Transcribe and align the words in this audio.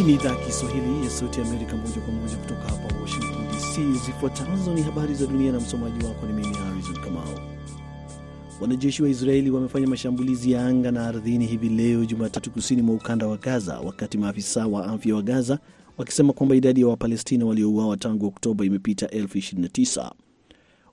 Hii 0.00 0.06
ni 0.06 0.14
idhaa 0.14 0.28
ya 0.28 0.36
Kiswahili 0.46 1.04
ya 1.04 1.10
Sauti 1.10 1.40
ya 1.40 1.46
Amerika, 1.46 1.76
moja 1.76 2.00
kwa 2.00 2.14
moja 2.14 2.36
kutoka 2.36 2.60
hapa 2.62 3.00
Washington 3.00 3.46
DC. 3.48 3.98
Zifuatazo 4.06 4.74
ni 4.74 4.82
habari 4.82 5.14
za 5.14 5.26
dunia 5.26 5.52
na 5.52 5.60
msomaji 5.60 6.04
wako 6.06 6.26
ni 6.26 6.32
mimi 6.32 6.54
Harrison 6.56 6.94
Kamau. 7.04 7.40
Wanajeshi 8.60 9.02
wa 9.02 9.08
Israeli 9.08 9.50
wamefanya 9.50 9.86
mashambulizi 9.86 10.52
ya 10.52 10.66
anga 10.66 10.90
na 10.90 11.06
ardhini 11.06 11.46
hivi 11.46 11.68
leo 11.68 12.04
Jumatatu, 12.04 12.50
kusini 12.50 12.82
mwa 12.82 12.94
ukanda 12.94 13.26
wa 13.26 13.36
Gaza, 13.36 13.80
wakati 13.80 14.18
maafisa 14.18 14.66
wa 14.66 14.86
afya 14.86 15.14
wa 15.14 15.22
Gaza 15.22 15.58
wakisema 15.98 16.32
kwamba 16.32 16.54
idadi 16.56 16.80
ya 16.80 16.86
Wapalestina 16.86 17.46
waliouawa 17.46 17.96
tangu 17.96 18.26
Oktoba 18.26 18.64
imepita 18.64 19.08
elfu 19.10 19.38
29. 19.38 20.10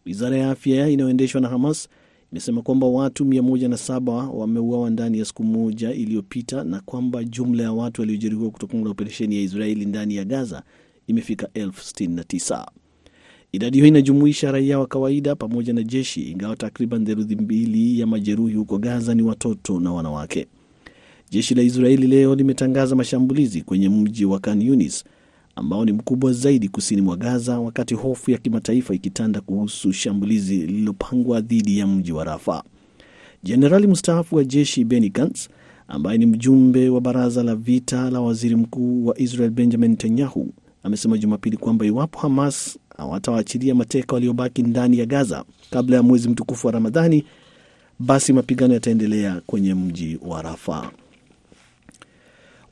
Wizara 0.06 0.38
ya 0.38 0.52
afya 0.52 0.90
inayoendeshwa 0.90 1.42
na 1.42 1.48
Hamas 1.50 1.90
imesema 2.32 2.62
kwamba 2.62 2.88
watu 2.88 3.26
107 3.26 4.30
wameuawa 4.34 4.90
ndani 4.90 5.20
ya 5.20 5.26
siku 5.26 5.44
moja 5.44 5.92
iliyopita 5.94 6.64
na 6.64 6.82
kwamba 6.82 7.24
jumla 7.24 7.64
ya 7.64 7.72
watu 7.74 8.02
waliojeruhiwa 8.02 8.52
kutokana 8.52 8.84
na 8.84 8.90
operesheni 8.90 9.36
ya 9.36 9.42
Israeli 9.42 9.86
ndani 9.86 10.16
ya 10.16 10.26
Gaza 10.26 10.64
imefika 11.08 11.50
elfu 11.54 11.82
69. 12.04 12.66
Idadi 13.52 13.78
hiyo 13.78 13.88
inajumuisha 13.88 14.52
raia 14.52 14.80
wa 14.80 14.88
kawaida 14.88 15.36
pamoja 15.36 15.74
na 15.74 15.84
jeshi, 15.84 16.22
ingawa 16.32 16.56
takriban 16.56 17.06
theluthi 17.06 17.36
mbili 17.36 18.00
ya 18.00 18.08
majeruhi 18.08 18.54
huko 18.56 18.78
Gaza 18.78 19.16
ni 19.16 19.22
watoto 19.22 19.80
na 19.80 19.92
wanawake. 19.94 20.48
Jeshi 21.30 21.56
la 21.56 21.62
Israeli 21.62 22.08
leo 22.08 22.36
limetangaza 22.36 22.96
mashambulizi 22.96 23.62
kwenye 23.62 23.90
mji 23.90 24.26
wa 24.26 24.40
Khan 24.40 24.62
Yunis 24.62 25.04
ambao 25.58 25.86
ni 25.86 25.92
mkubwa 25.92 26.34
zaidi 26.34 26.70
kusini 26.70 27.02
mwa 27.02 27.18
Gaza, 27.18 27.60
wakati 27.60 27.94
hofu 27.96 28.32
ya 28.32 28.38
kimataifa 28.38 28.94
ikitanda 28.94 29.42
kuhusu 29.42 29.94
shambulizi 29.94 30.56
lililopangwa 30.58 31.42
dhidi 31.42 31.78
ya 31.80 31.88
mji 31.88 32.12
wa 32.12 32.24
Rafa. 32.24 32.64
Jenerali 33.44 33.88
mstaafu 33.88 34.36
wa 34.36 34.44
jeshi 34.44 34.86
Benny 34.86 35.10
Gantz, 35.10 35.50
ambaye 35.88 36.18
ni 36.18 36.26
mjumbe 36.26 36.90
wa 36.90 37.02
baraza 37.02 37.44
la 37.44 37.56
vita 37.56 38.10
la 38.10 38.22
waziri 38.22 38.56
mkuu 38.56 39.06
wa 39.06 39.20
Israel 39.20 39.50
Benjamin 39.52 39.92
Netanyahu, 39.92 40.50
amesema 40.84 41.18
Jumapili 41.18 41.58
kwamba 41.58 41.86
iwapo 41.86 42.20
Hamas 42.20 42.80
hawatawaachilia 42.98 43.76
mateka 43.76 44.14
waliobaki 44.16 44.64
ndani 44.64 45.00
ya 45.00 45.06
Gaza 45.06 45.44
kabla 45.72 45.96
ya 45.96 46.04
mwezi 46.04 46.30
mtukufu 46.30 46.68
wa 46.68 46.74
Ramadhani, 46.74 47.24
basi 48.00 48.34
mapigano 48.34 48.74
yataendelea 48.74 49.42
kwenye 49.46 49.74
mji 49.74 50.20
wa 50.22 50.42
Rafa. 50.42 50.92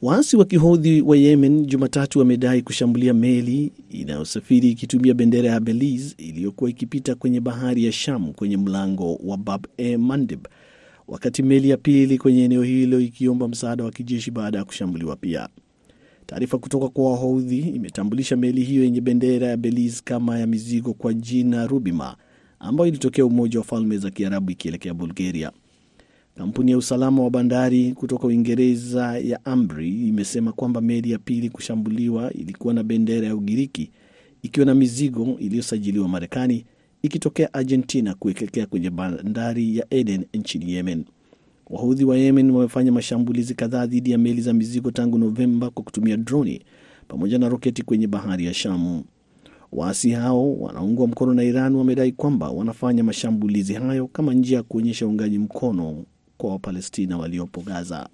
Waasi 0.06 0.38
wa 0.38 0.45
kihodhi 0.45 1.02
wa 1.02 1.17
Yemen 1.17 1.66
Jumatatu 1.66 2.20
wamedai 2.20 2.61
kushambulia 2.61 3.14
meli 3.14 3.72
inayosafiri 3.89 4.70
ikitumia 4.72 5.14
bendera 5.14 5.50
ya 5.50 5.59
Belize 5.59 6.16
iliyokuwa 6.17 6.70
ikipita 6.70 7.16
kwenye 7.16 7.39
bahari 7.42 7.86
ya 7.86 7.92
Sham 7.92 8.33
kwenye 8.33 8.58
mlango 8.58 9.16
wa 9.16 9.38
Bab 9.38 9.66
e 9.78 9.98
Mandeb, 9.98 10.48
wakati 11.08 11.44
meli 11.44 11.70
ya 11.70 11.78
pili 11.78 12.17
kwenye 12.17 12.44
eneo 12.44 12.64
hilo 12.64 13.00
ikiomba 13.00 13.48
msaada 13.48 13.83
wa 13.83 13.92
kijeshi 13.92 14.31
baada 14.31 14.58
ya 14.58 14.64
kushambuliwa 14.66 15.16
pia. 15.16 15.50
Taarifa 16.26 16.58
kutoka 16.58 16.89
kwa 16.89 17.11
Wahodhi 17.11 17.59
imetambulisha 17.59 18.36
meli 18.38 18.64
hiyo 18.64 18.83
yenye 18.83 19.02
bendera 19.02 19.48
ya 19.48 19.58
Belize 19.58 20.02
kama 20.03 20.39
ya 20.39 20.48
mizigo 20.48 20.94
kwa 20.94 21.14
jina 21.14 21.67
Rubima, 21.67 22.16
ambayo 22.59 22.88
ilitokea 22.88 23.26
Umoja 23.26 23.59
wa 23.59 23.66
Falme 23.66 23.98
za 23.98 24.09
Kiarabu 24.11 24.52
ikielekea 24.52 24.94
Bulgaria. 24.94 25.52
Kampuni 26.38 26.72
ya 26.72 26.78
usalama 26.78 27.23
wa 27.23 27.30
bandari 27.30 27.91
kutoka 27.94 28.28
Uingereza 28.28 29.17
ya 29.19 29.45
Amri 29.45 30.08
imesema 30.08 30.52
kwamba 30.52 30.81
meli 30.81 31.11
ya 31.11 31.19
pili 31.19 31.50
kushambuliwa 31.50 32.33
ilikuwa 32.33 32.73
na 32.73 32.83
bendera 32.83 33.27
ya 33.27 33.36
Ugiriki 33.36 33.92
ikiwa 34.44 34.66
na 34.66 34.75
mizigo 34.75 35.38
iliyosajiliwa 35.39 36.08
Marekani 36.08 36.66
ikitokea 37.02 37.53
Argentina 37.53 38.14
kuelekea 38.16 38.66
kwenye 38.66 38.89
bandari 38.89 39.77
ya 39.77 39.86
Aden 39.92 40.25
nchini 40.33 40.72
Yemen. 40.72 41.05
Wahudhi 41.69 42.03
wa 42.05 42.17
Yemen 42.17 42.52
wamefanya 42.52 42.92
mashambulizi 42.92 43.53
kadhaa 43.55 43.86
dhidi 43.86 44.11
ya 44.11 44.17
meli 44.17 44.42
za 44.42 44.53
mizigo 44.53 44.92
tangu 44.92 45.17
Novemba 45.17 45.70
kwa 45.70 45.83
kutumia 45.83 46.17
droni 46.17 46.61
pamoja 47.08 47.39
na 47.39 47.49
roketi 47.49 47.83
kwenye 47.83 48.08
bahari 48.08 48.45
ya 48.45 48.54
Shamu. 48.54 49.04
Waasi 49.71 50.11
hao 50.11 50.54
wanaungwa 50.55 51.08
mkono 51.08 51.33
na 51.33 51.43
Iran 51.43 51.76
wamedai 51.76 52.11
kwamba 52.11 52.49
wanafanya 52.49 53.04
mashambulizi 53.04 53.73
hayo 53.73 54.08
kama 54.08 54.33
njia 54.33 54.58
ya 54.58 54.64
kuonyesha 54.64 55.08
uungaji 55.08 55.39
mkono 55.39 56.04
kwa 56.38 56.50
Wapalestina 56.52 57.18
waliopo 57.18 57.62
Gaza. 57.62 58.10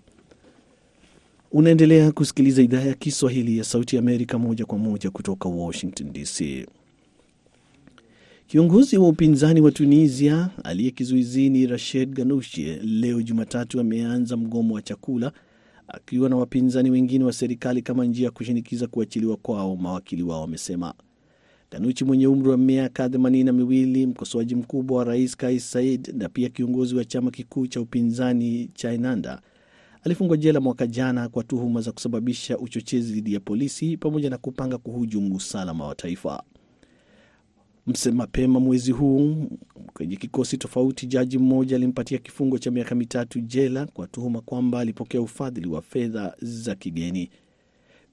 Unaendelea 1.51 2.11
kusikiliza 2.11 2.61
idhaa 2.61 2.81
ya 2.81 2.93
Kiswahili 2.93 3.57
ya 3.57 3.63
Sauti 3.63 3.95
ya 3.95 4.01
Amerika 4.01 4.39
moja 4.39 4.65
kwa 4.65 4.77
moja 4.77 5.09
kutoka 5.11 5.49
Washington 5.49 6.13
DC. 6.13 6.65
Kiongozi 8.47 8.97
wa 8.97 9.07
upinzani 9.09 9.61
wa 9.61 9.71
Tunisia 9.71 10.49
aliye 10.63 10.91
kizuizini 10.91 11.67
Rashid 11.67 12.13
Ghannouchi 12.13 12.63
leo 12.83 13.21
Jumatatu 13.21 13.79
ameanza 13.79 14.37
mgomo 14.37 14.73
wa 14.75 14.81
chakula 14.81 15.31
akiwa 15.87 16.29
na 16.29 16.35
wapinzani 16.35 16.89
wengine 16.91 17.23
wa 17.23 17.33
serikali 17.33 17.81
kama 17.81 18.05
njia 18.05 18.25
ya 18.25 18.31
kushinikiza 18.31 18.87
kuachiliwa 18.87 19.37
kwao, 19.37 19.75
mawakili 19.75 20.23
wao 20.23 20.41
wamesema. 20.41 20.93
Ghannouchi 21.71 22.05
mwenye 22.05 22.27
umri 22.27 22.49
wa 22.49 22.57
miaka 22.57 23.09
themanini 23.09 23.43
na 23.43 23.51
miwili, 23.53 24.05
mkosoaji 24.07 24.55
mkubwa 24.55 24.97
wa 24.97 25.03
rais 25.03 25.37
Kais 25.37 25.71
Said 25.71 26.13
na 26.17 26.29
pia 26.29 26.49
kiongozi 26.49 26.95
wa 26.95 27.05
chama 27.05 27.31
kikuu 27.31 27.67
cha 27.67 27.81
upinzani 27.81 28.69
cha 28.73 28.91
Ennahda 28.91 29.41
alifungwa 30.03 30.37
jela 30.37 30.59
mwaka 30.59 30.87
jana 30.87 31.29
kwa 31.29 31.43
tuhuma 31.43 31.81
za 31.81 31.91
kusababisha 31.91 32.57
uchochezi 32.57 33.13
dhidi 33.13 33.33
ya 33.33 33.39
polisi 33.39 33.97
pamoja 33.97 34.29
na 34.29 34.37
kupanga 34.37 34.77
kuhujumu 34.77 35.35
usalama 35.35 35.87
wa 35.87 35.95
taifa. 35.95 36.43
Mapema 38.13 38.59
mwezi 38.59 38.91
huu 38.91 39.47
kwenye 39.93 40.15
kikosi 40.15 40.57
tofauti, 40.57 41.07
jaji 41.07 41.37
mmoja 41.37 41.75
alimpatia 41.75 42.17
kifungo 42.17 42.57
cha 42.57 42.71
miaka 42.71 42.95
mitatu 42.95 43.39
jela 43.39 43.85
kwa 43.85 44.07
tuhuma 44.07 44.41
kwamba 44.41 44.79
alipokea 44.79 45.21
ufadhili 45.21 45.67
wa 45.67 45.81
fedha 45.81 46.35
za 46.41 46.75
kigeni. 46.75 47.29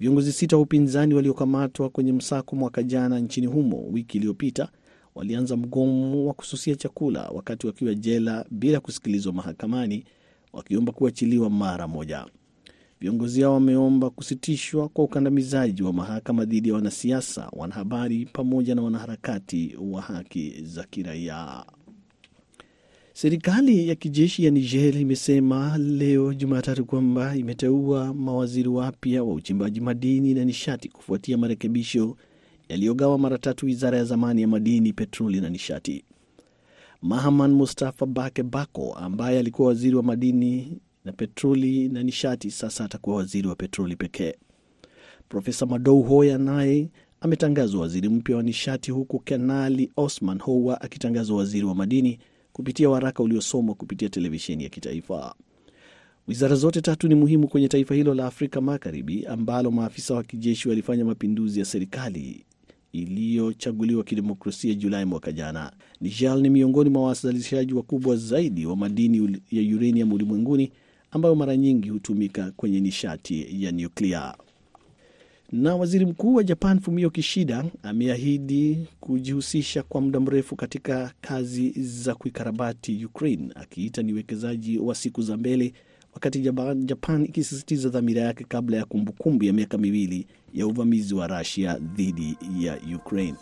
Viongozi 0.01 0.33
sita 0.33 0.57
wa 0.57 0.63
upinzani 0.63 1.15
waliokamatwa 1.15 1.91
kwenye 1.91 2.13
msako 2.13 2.57
mwaka 2.57 2.83
jana 2.83 3.19
nchini 3.21 3.47
humo 3.47 3.85
wiki 3.91 4.19
iliyopita 4.19 4.69
walianza 5.15 5.57
mgomo 5.57 6.27
wa 6.27 6.35
kususia 6.35 6.75
chakula 6.77 7.29
wakati 7.29 7.67
wakiwa 7.67 7.95
jela 7.95 8.45
bila 8.51 8.81
kusikilizwa 8.81 9.33
mahakamani, 9.33 10.05
wakiomba 10.53 10.93
kuachiliwa 10.93 11.51
mara 11.51 11.89
moja. 11.89 12.27
Viongozi 13.01 13.43
hao 13.43 13.53
wameomba 13.55 14.11
kusitishwa 14.11 14.89
kwa 14.89 15.05
ukandamizaji 15.05 15.83
wa 15.83 15.93
mahakama 15.93 16.45
dhidi 16.45 16.69
ya 16.69 16.75
wanasiasa, 16.75 17.49
wanahabari 17.53 18.27
pamoja 18.33 18.75
na 18.75 18.83
wanaharakati 18.83 19.77
wa 19.81 20.03
haki 20.03 20.55
za 20.63 20.85
kiraia. 20.85 21.65
Serikali 23.21 23.89
ya 23.89 23.95
kijeshi 23.95 24.45
ya 24.45 24.51
Niger 24.51 24.97
imesema 25.01 25.79
leo 25.79 26.35
Jumatatu 26.35 26.85
kwamba 26.85 27.37
imeteua 27.37 28.15
mawaziri 28.15 28.69
wapya 28.69 29.25
wa 29.25 29.35
uchimbaji 29.35 29.81
madini 29.81 30.35
na 30.35 30.45
nishati 30.45 30.89
kufuatia 30.89 31.39
marekebisho 31.39 32.17
yaliyogawa 32.69 33.19
mara 33.19 33.39
tatu 33.39 33.67
wizara 33.67 33.99
ya 33.99 34.05
zamani 34.05 34.43
ya 34.43 34.49
madini, 34.49 34.93
petroli 34.93 35.41
na 35.41 35.49
nishati. 35.49 36.05
Mahaman 37.03 37.53
Mustafa 37.53 38.07
Bake 38.07 38.43
Bako 38.43 38.95
ambaye 38.95 39.39
alikuwa 39.39 39.69
waziri 39.69 39.97
wa 39.97 40.03
madini 40.03 40.79
na 41.05 41.13
petroli 41.13 41.89
na 41.89 42.03
nishati 42.03 42.51
sasa 42.51 42.85
atakuwa 42.85 43.17
waziri 43.17 43.49
wa 43.49 43.55
petroli 43.55 43.97
pekee. 43.97 44.35
Profesa 45.29 45.67
Madou 45.67 46.03
Hoya 46.03 46.39
naye 46.39 46.89
ametangazwa 47.21 47.81
waziri 47.81 48.09
mpya 48.09 48.37
wa 48.37 48.43
nishati, 48.43 48.91
huku 48.91 49.19
Kanali 49.19 49.91
Osman 49.97 50.39
Howa 50.39 50.81
akitangazwa 50.81 51.37
waziri 51.37 51.65
wa 51.67 51.75
madini 51.75 52.19
kupitia 52.59 52.91
waraka 52.91 53.23
uliosomwa 53.23 53.75
kupitia 53.75 54.09
televisheni 54.09 54.65
ya 54.65 54.69
kitaifa. 54.71 55.35
Wizara 56.29 56.57
zote 56.57 56.81
tatu 56.81 57.09
ni 57.09 57.15
muhimu 57.15 57.49
kwenye 57.49 57.69
taifa 57.69 57.95
hilo 57.95 58.15
la 58.15 58.27
Afrika 58.27 58.61
Magharibi 58.61 59.27
ambalo 59.27 59.71
maafisa 59.71 60.15
wa 60.15 60.23
kijeshi 60.23 60.69
walifanya 60.69 61.05
mapinduzi 61.05 61.59
ya 61.61 61.65
serikali 61.65 62.45
iliyochaguliwa 62.93 64.05
kidemokrasia 64.05 64.75
Julai 64.75 65.05
mwaka 65.05 65.33
jana. 65.33 65.73
Niger 66.01 66.37
ni 66.39 66.51
miongoni 66.51 66.91
mwa 66.91 67.03
wazalishaji 67.03 67.75
wakubwa 67.75 68.17
zaidi 68.17 68.67
wa 68.67 68.77
madini 68.77 69.41
ya 69.51 69.77
uranium 69.77 70.13
ulimwenguni 70.13 70.73
ambayo 71.11 71.35
mara 71.35 71.57
nyingi 71.57 71.89
hutumika 71.89 72.51
kwenye 72.57 72.81
nishati 72.81 73.65
ya 73.65 73.73
nyuklia. 73.73 74.35
Na 75.53 75.77
waziri 75.77 76.07
mkuu 76.07 76.35
wa 76.35 76.45
Japan 76.45 76.81
Fumio 76.81 77.11
Kishida 77.11 77.65
ameahidi 77.83 78.87
kujihusisha 79.01 79.83
kwa 79.83 80.01
muda 80.01 80.21
mrefu 80.21 80.57
katika 80.57 81.13
kazi 81.21 81.71
za 81.83 82.15
kuikarabati 82.15 83.05
Ukraine, 83.05 83.49
akiita 83.55 84.03
ni 84.03 84.13
uwekezaji 84.13 84.79
wa 84.79 84.95
siku 84.95 85.23
za 85.23 85.37
mbele, 85.37 85.73
wakati 86.15 86.41
Japan 86.85 87.25
ikisisitiza 87.25 87.89
dhamira 87.89 88.23
yake 88.23 88.45
kabla 88.49 88.77
ya 88.77 88.85
kumbukumbu 88.85 89.45
ya 89.45 89.53
miaka 89.53 89.79
miwili 89.79 90.27
ya 90.55 90.67
uvamizi 90.67 91.15
wa 91.15 91.27
Rusia 91.27 91.79
dhidi 91.79 92.37
ya 92.61 92.79
Ukraine. 92.97 93.35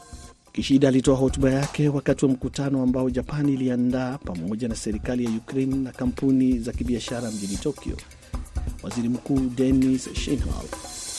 Kishida 0.53 0.89
alitoa 0.89 1.17
hotuba 1.17 1.51
yake 1.51 1.89
wakati 1.89 2.25
wa 2.25 2.31
mkutano 2.31 2.83
ambao 2.83 3.11
Japan 3.11 3.49
iliandaa 3.49 4.19
pamoja 4.19 4.69
na 4.69 4.75
serikali 4.75 5.25
ya 5.25 5.31
Ukraine 5.31 5.77
na 5.77 5.93
kampuni 5.93 6.59
za 6.59 6.73
kibiashara 6.73 7.31
mjini 7.31 7.57
Tokyo. 7.57 7.97
Waziri 8.83 9.09
Mkuu 9.09 9.41
Denis 9.41 10.13
Shmyhal 10.15 10.67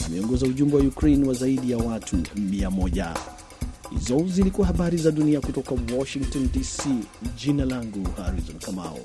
ameongoza 0.08 0.46
ujumbe 0.46 0.76
wa 0.78 0.84
Ukraine 0.84 1.28
wa 1.28 1.34
zaidi 1.34 1.72
ya 1.72 1.78
watu 1.78 2.18
mia 2.36 2.72
moja. 2.72 3.14
Hizo 3.90 4.26
zilikuwa 4.28 4.68
habari 4.68 4.98
za 4.98 5.12
dunia 5.12 5.42
kutoka 5.42 5.76
Washington 5.98 6.50
DC. 6.54 6.86
Jina 7.38 7.66
langu 7.66 8.08
Harrison 8.18 8.56
Kamao. 8.60 9.00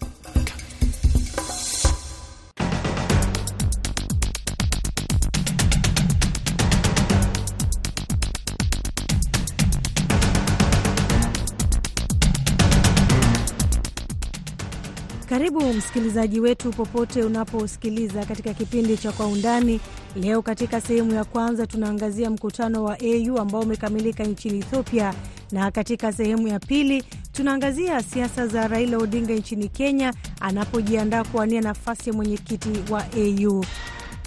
Karibu 15.42 15.72
msikilizaji 15.72 16.40
wetu 16.40 16.70
popote 16.70 17.22
unaposikiliza 17.24 18.24
katika 18.24 18.54
kipindi 18.54 18.96
cha 18.96 19.12
Kwa 19.12 19.26
Undani. 19.26 19.80
Leo 20.16 20.42
katika 20.42 20.80
sehemu 20.80 21.14
ya 21.14 21.24
kwanza 21.24 21.66
tunaangazia 21.66 22.30
mkutano 22.30 22.84
wa 22.84 22.98
AU 23.00 23.38
ambao 23.38 23.60
umekamilika 23.60 24.24
nchini 24.24 24.58
Ethiopia, 24.58 25.14
na 25.52 25.70
katika 25.70 26.12
sehemu 26.12 26.48
ya 26.48 26.58
pili 26.58 27.04
tunaangazia 27.32 28.02
siasa 28.02 28.46
za 28.46 28.68
Raila 28.68 28.98
Odinga 28.98 29.34
nchini 29.34 29.68
Kenya 29.68 30.14
anapojiandaa 30.40 31.24
kuwania 31.24 31.60
nafasi 31.60 32.10
ya 32.10 32.16
mwenyekiti 32.16 32.92
wa 32.92 33.04
AU. 33.16 33.64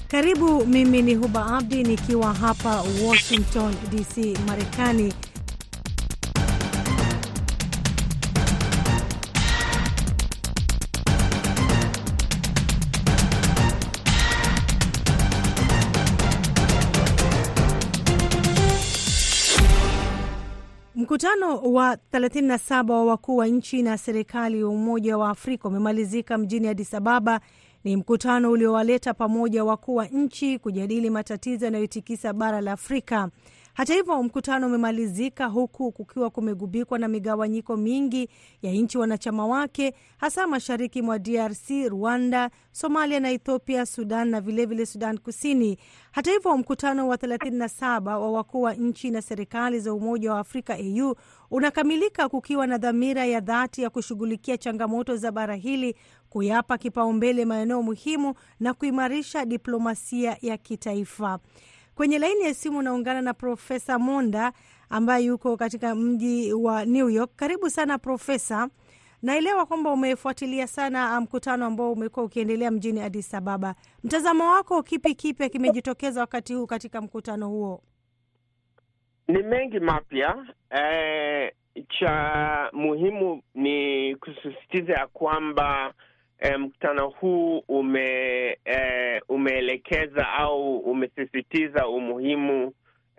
Karibu, 0.07 0.65
mimi 0.65 1.01
ni 1.01 1.15
Huba 1.15 1.45
Abdi 1.57 1.83
nikiwa 1.83 2.33
hapa 2.33 2.83
Washington 3.07 3.75
DC, 3.91 4.37
Marekani. 4.47 5.13
Mkutano 21.15 21.57
wa 21.57 21.97
37 22.13 22.91
wa 22.91 23.05
wakuu 23.05 23.37
wa 23.37 23.47
nchi 23.47 23.81
na 23.83 23.97
serikali 23.97 24.63
wa 24.63 24.69
Umoja 24.69 25.17
wa 25.17 25.29
Afrika 25.29 25.67
umemalizika 25.67 26.37
mjini 26.37 26.67
Addis 26.67 26.93
Ababa. 26.93 27.39
Ni 27.83 27.95
mkutano 27.95 28.51
uliowaleta 28.51 29.13
pamoja 29.13 29.63
wakuu 29.63 29.95
wa 29.95 30.05
nchi 30.05 30.59
kujadili 30.59 31.09
matatizo 31.09 31.65
yanayotikisa 31.65 32.33
bara 32.33 32.61
la 32.61 32.71
Afrika. 32.71 33.29
Hata 33.75 33.93
hivyo, 33.93 34.23
mkutano 34.23 34.67
umemalizika 34.67 35.45
huku 35.45 35.91
kukiwa 35.91 36.29
kumegubikwa 36.29 36.99
na 36.99 37.07
migawanyiko 37.07 37.77
mingi 37.77 38.29
ya 38.61 38.71
nchi 38.71 38.97
wanachama 38.97 39.47
wake, 39.47 39.93
hasa 40.17 40.47
mashariki 40.47 41.01
mwa 41.01 41.19
DRC, 41.19 41.69
Rwanda, 41.89 42.49
Somalia 42.71 43.19
na 43.19 43.31
Ethiopia, 43.31 43.85
Sudan 43.85 44.27
na 44.29 44.41
vilevile 44.41 44.65
vile 44.65 44.85
Sudan 44.85 45.17
Kusini. 45.17 45.77
Hata 46.11 46.31
hivyo, 46.31 46.57
mkutano 46.57 47.07
wa 47.07 47.15
37 47.17 48.17
wa 48.19 48.31
wakuu 48.31 48.61
wa 48.61 48.73
nchi 48.73 49.11
na 49.11 49.21
serikali 49.21 49.79
za 49.79 49.93
Umoja 49.93 50.33
wa 50.33 50.39
Afrika 50.39 50.73
AU 50.75 51.15
unakamilika 51.51 52.29
kukiwa 52.29 52.67
na 52.67 52.77
dhamira 52.77 53.25
ya 53.25 53.39
dhati 53.39 53.81
ya 53.81 53.89
kushughulikia 53.89 54.57
changamoto 54.57 55.15
za 55.15 55.31
bara 55.31 55.55
hili, 55.55 55.95
kuyapa 56.29 56.77
kipaumbele 56.77 57.45
maeneo 57.45 57.81
muhimu 57.83 58.33
na 58.59 58.73
kuimarisha 58.73 59.45
diplomasia 59.45 60.37
ya 60.41 60.57
kitaifa. 60.57 61.39
Kwenye 61.95 62.19
laini 62.19 62.43
ya 62.43 62.53
simu 62.53 62.77
unaungana 62.79 63.21
na 63.21 63.33
Profesa 63.33 63.99
Monda 63.99 64.53
ambaye 64.89 65.25
yuko 65.25 65.57
katika 65.57 65.95
mji 65.95 66.53
wa 66.53 66.85
New 66.85 67.09
York. 67.09 67.31
Karibu 67.35 67.69
sana 67.69 67.97
Profesa. 67.97 68.69
Naelewa 69.21 69.65
kwamba 69.65 69.91
umefuatilia 69.91 70.67
sana 70.67 71.21
mkutano 71.21 71.65
ambao 71.65 71.91
umekuwa 71.91 72.25
ukiendelea 72.25 72.71
mjini 72.71 73.01
Addis 73.01 73.33
Ababa. 73.33 73.75
Mtazamo 74.03 74.49
wako, 74.51 74.83
kipi 74.83 75.15
kipya 75.15 75.49
kimejitokeza 75.49 76.21
wakati 76.21 76.53
huu 76.53 76.67
katika 76.67 77.01
mkutano 77.01 77.49
huo? 77.49 77.83
Ni 79.27 79.43
mengi 79.43 79.79
mapya. 79.79 80.45
eh, 80.69 81.51
cha 81.99 82.69
muhimu 82.73 83.41
ni 83.53 84.15
kusisitiza 84.15 84.93
ya 84.93 85.07
kwamba 85.07 85.93
E, 86.39 86.57
mkutano 86.57 87.09
huu 87.09 87.57
ume 87.67 88.07
e, 88.65 89.21
umeelekeza 89.29 90.29
au 90.33 90.77
umesisitiza 90.77 91.87
umuhimu 91.87 92.73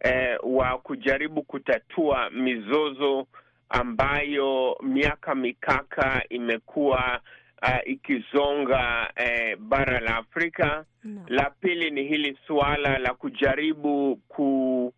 e, 0.05 0.37
wa 0.43 0.79
kujaribu 0.79 1.43
kutatua 1.43 2.31
mizozo 2.31 3.27
ambayo 3.69 4.77
miaka 4.83 5.35
mikaka 5.35 6.23
imekuwa 6.29 7.21
uh, 7.63 7.91
ikizonga 7.91 9.13
eh, 9.17 9.57
bara 9.59 10.01
la 10.01 10.17
Afrika 10.17 10.85
no. 11.05 11.25
La 11.29 11.51
pili 11.61 11.91
ni 11.91 12.03
hili 12.05 12.39
suala 12.47 12.99
la 12.99 13.15
kujaribu 13.15 14.17
ku 14.29 14.93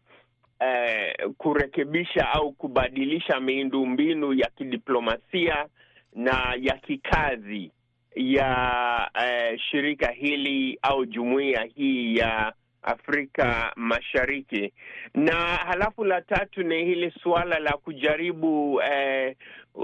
eh, 0.61 1.15
kurekebisha 1.39 2.29
au 2.33 2.53
kubadilisha 2.53 3.41
miundombinu 3.41 4.33
ya 4.33 4.51
kidiplomasia 4.57 5.67
na 6.15 6.55
ya 6.61 6.77
kikazi 6.77 7.71
ya 8.15 9.11
eh, 9.25 9.59
shirika 9.71 10.11
hili 10.11 10.79
au 10.83 11.07
jumuiya 11.07 11.63
hii 11.75 12.17
ya 12.17 12.53
Afrika 12.83 13.73
Mashariki, 13.77 14.73
na 15.15 15.35
halafu 15.37 16.05
la 16.05 16.21
tatu 16.23 16.63
ni 16.63 16.85
hili 16.85 17.11
suala 17.23 17.59
la 17.59 17.73
kujaribu 17.73 18.81
eh, 18.83 19.37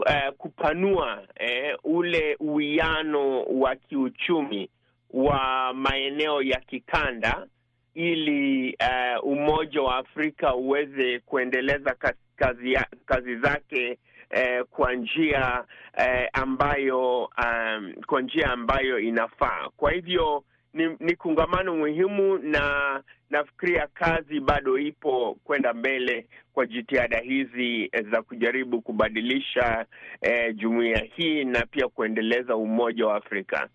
eh, 0.06 0.32
kupanua 0.38 1.22
eh, 1.36 1.76
ule 1.84 2.36
uwiano 2.40 3.42
wa 3.42 3.76
kiuchumi 3.76 4.70
wa 5.10 5.72
maeneo 5.74 6.42
ya 6.42 6.60
kikanda 6.60 7.46
ili 7.94 8.68
eh, 8.68 9.18
Umoja 9.24 9.82
wa 9.82 9.96
Afrika 9.96 10.54
uweze 10.54 11.18
kuendeleza 11.20 11.96
kazi, 12.36 12.78
kazi 13.06 13.36
zake 13.36 13.98
Eh, 14.36 14.64
kwa 14.70 14.94
njia 14.94 15.64
eh, 15.98 16.28
ambayo 16.32 17.24
um, 17.24 17.92
kwa 18.06 18.22
njia 18.22 18.50
ambayo 18.50 18.98
inafaa. 18.98 19.68
Kwa 19.76 19.92
hivyo 19.92 20.44
ni, 20.72 20.96
ni 21.00 21.16
kungamano 21.16 21.76
muhimu, 21.76 22.38
na 22.38 23.02
nafikiria 23.30 23.86
kazi 23.94 24.40
bado 24.40 24.78
ipo 24.78 25.36
kwenda 25.44 25.72
mbele 25.74 26.26
kwa 26.52 26.66
jitihada 26.66 27.18
hizi 27.18 27.90
za 28.12 28.22
kujaribu 28.22 28.82
kubadilisha 28.82 29.86
eh, 30.20 30.56
jumuiya 30.56 31.02
hii 31.16 31.44
na 31.44 31.66
pia 31.66 31.88
kuendeleza 31.88 32.56
umoja 32.56 33.06
wa 33.06 33.16
Afrika. 33.16 33.68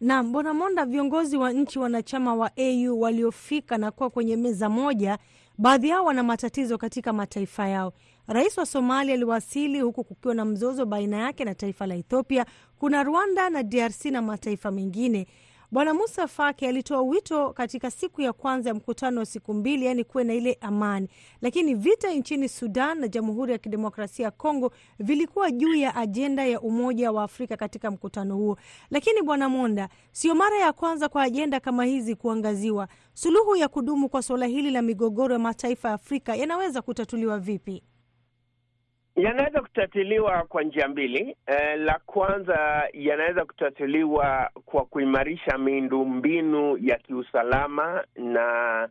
Naam, 0.00 0.32
Bwana 0.32 0.54
Monda, 0.54 0.84
viongozi 0.86 1.36
wa 1.36 1.52
nchi 1.52 1.78
wanachama 1.78 2.34
wa 2.34 2.50
AU 2.56 3.00
waliofika 3.00 3.78
na 3.78 3.90
kuwa 3.90 4.10
kwenye 4.10 4.36
meza 4.36 4.68
moja, 4.68 5.18
baadhi 5.58 5.88
yao 5.88 6.04
wana 6.04 6.22
matatizo 6.22 6.78
katika 6.78 7.12
mataifa 7.12 7.68
yao. 7.68 7.92
Rais 8.28 8.58
wa 8.58 8.66
Somalia 8.66 9.14
aliwasili 9.14 9.80
huku 9.80 10.04
kukiwa 10.04 10.34
na 10.34 10.44
mzozo 10.44 10.86
baina 10.86 11.16
yake 11.16 11.44
na 11.44 11.54
taifa 11.54 11.86
la 11.86 11.94
Ethiopia. 11.94 12.46
Kuna 12.78 13.02
Rwanda 13.02 13.50
na 13.50 13.62
DRC 13.62 14.04
na 14.04 14.22
mataifa 14.22 14.70
mengine. 14.70 15.26
Bwana 15.70 15.94
Musa 15.94 16.28
Faki 16.28 16.66
alitoa 16.66 17.02
wito 17.02 17.52
katika 17.52 17.90
siku 17.90 18.20
ya 18.22 18.32
kwanza 18.32 18.70
ya 18.70 18.74
mkutano 18.74 19.20
wa 19.20 19.26
siku 19.26 19.54
mbili, 19.54 19.86
yaani 19.86 20.04
kuwe 20.04 20.24
na 20.24 20.34
ile 20.34 20.58
amani, 20.60 21.08
lakini 21.42 21.74
vita 21.74 22.10
nchini 22.12 22.48
Sudan 22.48 22.98
na 23.00 23.08
Jamhuri 23.08 23.52
ya 23.52 23.58
Kidemokrasia 23.58 24.24
ya 24.24 24.30
Kongo 24.30 24.72
vilikuwa 24.98 25.50
juu 25.50 25.74
ya 25.74 25.96
ajenda 25.96 26.46
ya 26.46 26.60
Umoja 26.60 27.12
wa 27.12 27.22
Afrika 27.22 27.56
katika 27.56 27.90
mkutano 27.90 28.36
huo. 28.36 28.58
Lakini 28.90 29.22
Bwana 29.22 29.48
Monda, 29.48 29.88
sio 30.12 30.34
mara 30.34 30.58
ya 30.58 30.72
kwanza 30.72 31.08
kwa 31.08 31.22
ajenda 31.22 31.60
kama 31.60 31.84
hizi 31.84 32.14
kuangaziwa. 32.14 32.88
Suluhu 33.14 33.56
ya 33.56 33.68
kudumu 33.68 34.08
kwa 34.08 34.22
suala 34.22 34.46
hili 34.46 34.70
la 34.70 34.82
migogoro 34.82 35.32
ya 35.32 35.38
mataifa 35.38 35.88
ya 35.88 35.94
Afrika 35.94 36.36
yanaweza 36.36 36.82
kutatuliwa 36.82 37.38
vipi? 37.38 37.82
Yanaweza 39.18 39.60
kutatuliwa 39.60 40.42
kwa 40.42 40.62
njia 40.62 40.88
mbili. 40.88 41.36
Eh, 41.46 41.78
la 41.78 42.00
kwanza 42.06 42.88
yanaweza 42.92 43.44
kutatuliwa 43.44 44.50
kwa 44.64 44.84
kuimarisha 44.84 45.58
miundombinu 45.58 46.76
ya 46.80 46.98
kiusalama 46.98 48.04
na 48.16 48.88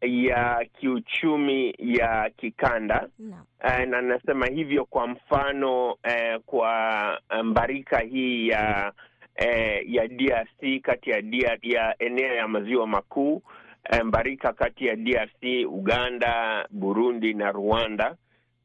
ya 0.00 0.66
kiuchumi 0.80 1.74
ya 1.78 2.30
kikanda 2.36 3.08
no. 3.18 3.36
Eh, 3.64 3.88
na 3.88 4.02
nasema 4.02 4.46
hivyo 4.46 4.84
kwa 4.84 5.06
mfano 5.06 5.96
eh, 6.02 6.40
kwa 6.46 7.20
mbarika 7.44 7.98
hii 7.98 8.48
ya 8.48 8.92
eh, 9.36 9.82
ya 9.92 10.08
DRC 10.08 10.80
kati 10.82 11.10
ya, 11.10 11.22
ya 11.62 11.94
eneo 11.98 12.34
ya 12.34 12.48
maziwa 12.48 12.86
makuu 12.86 13.42
mbarika 14.04 14.52
kati 14.52 14.86
ya 14.86 14.96
DRC, 14.96 15.42
Uganda, 15.68 16.66
Burundi 16.70 17.34
na 17.34 17.52
Rwanda. 17.52 18.16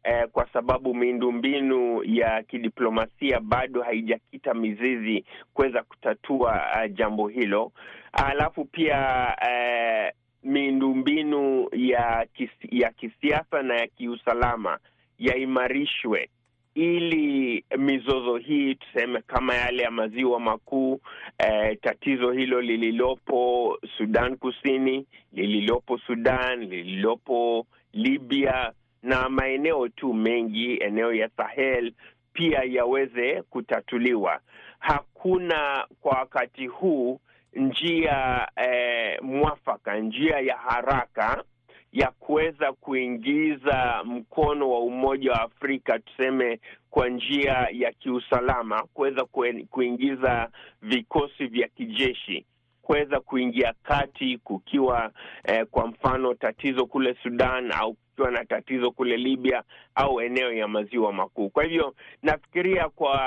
Eh, 0.10 0.28
kwa 0.32 0.48
sababu 0.54 0.94
miundombinu 0.96 2.04
ya 2.04 2.44
kidiplomasia 2.44 3.40
bado 3.40 3.82
haijakita 3.84 4.54
mizizi 4.54 5.26
kuweza 5.54 5.84
kutatua 5.84 6.52
uh, 6.76 6.92
jambo 6.94 7.28
hilo. 7.28 7.72
Alafu 8.12 8.66
pia 8.66 9.36
eh, 9.50 10.12
miundombinu 10.44 11.70
ya 11.74 12.28
kisi, 12.34 12.68
ya 12.72 12.92
kisiasa 12.92 13.62
na 13.64 13.76
ya 13.76 13.88
kiusalama 13.88 14.80
yaimarishwe 15.20 16.30
ili 16.76 17.64
mizozo 17.78 18.38
hii 18.38 18.76
tuseme 18.76 19.22
kama 19.22 19.56
yale 19.56 19.84
ya 19.84 19.92
maziwa 19.92 20.40
makuu 20.40 21.00
eh, 21.38 21.78
tatizo 21.82 22.32
hilo 22.32 22.62
lililopo 22.62 23.78
Sudan 23.98 24.38
Kusini, 24.38 25.06
lililopo 25.34 25.98
Sudan, 25.98 26.60
lililopo 26.60 27.66
Libya 27.94 28.74
na 29.04 29.30
maeneo 29.30 29.88
tu 29.88 30.14
mengi, 30.14 30.78
eneo 30.78 31.14
ya 31.14 31.30
Sahel 31.38 31.94
pia 32.34 32.64
yaweze 32.64 33.42
kutatuliwa. 33.42 34.40
Hakuna 34.80 35.88
kwa 36.02 36.18
wakati 36.18 36.68
huu 36.68 37.20
njia 37.54 38.48
eh, 38.56 39.20
mwafaka, 39.22 39.98
njia 40.00 40.40
ya 40.40 40.58
haraka 40.58 41.44
ya 41.92 42.12
kuweza 42.12 42.74
kuingiza 42.74 44.02
mkono 44.06 44.70
wa 44.72 44.80
Umoja 44.80 45.32
wa 45.32 45.42
Afrika 45.42 46.00
tuseme 46.00 46.60
kwa 46.90 47.10
njia 47.10 47.68
ya 47.72 47.92
kiusalama, 47.92 48.84
kuweza 48.94 49.26
kuingiza 49.70 50.50
vikosi 50.82 51.48
vya 51.48 51.68
kijeshi 51.68 52.46
kuweza 52.82 53.20
kuingia 53.20 53.74
kati 53.84 54.38
kukiwa 54.38 55.12
eh, 55.44 55.66
kwa 55.72 55.88
mfano 55.88 56.34
tatizo 56.34 56.86
kule 56.86 57.16
Sudan 57.24 57.72
au 57.72 57.96
kukiwa 58.18 58.32
na 58.32 58.46
tatizo 58.46 58.92
kule 58.92 59.18
Libya 59.18 59.64
au 59.96 60.22
eneo 60.22 60.54
ya 60.54 60.68
maziwa 60.68 61.14
makuu. 61.14 61.50
Kwa 61.50 61.64
hivyo 61.64 61.96
nafikiria 62.24 62.90
kwa 62.90 63.20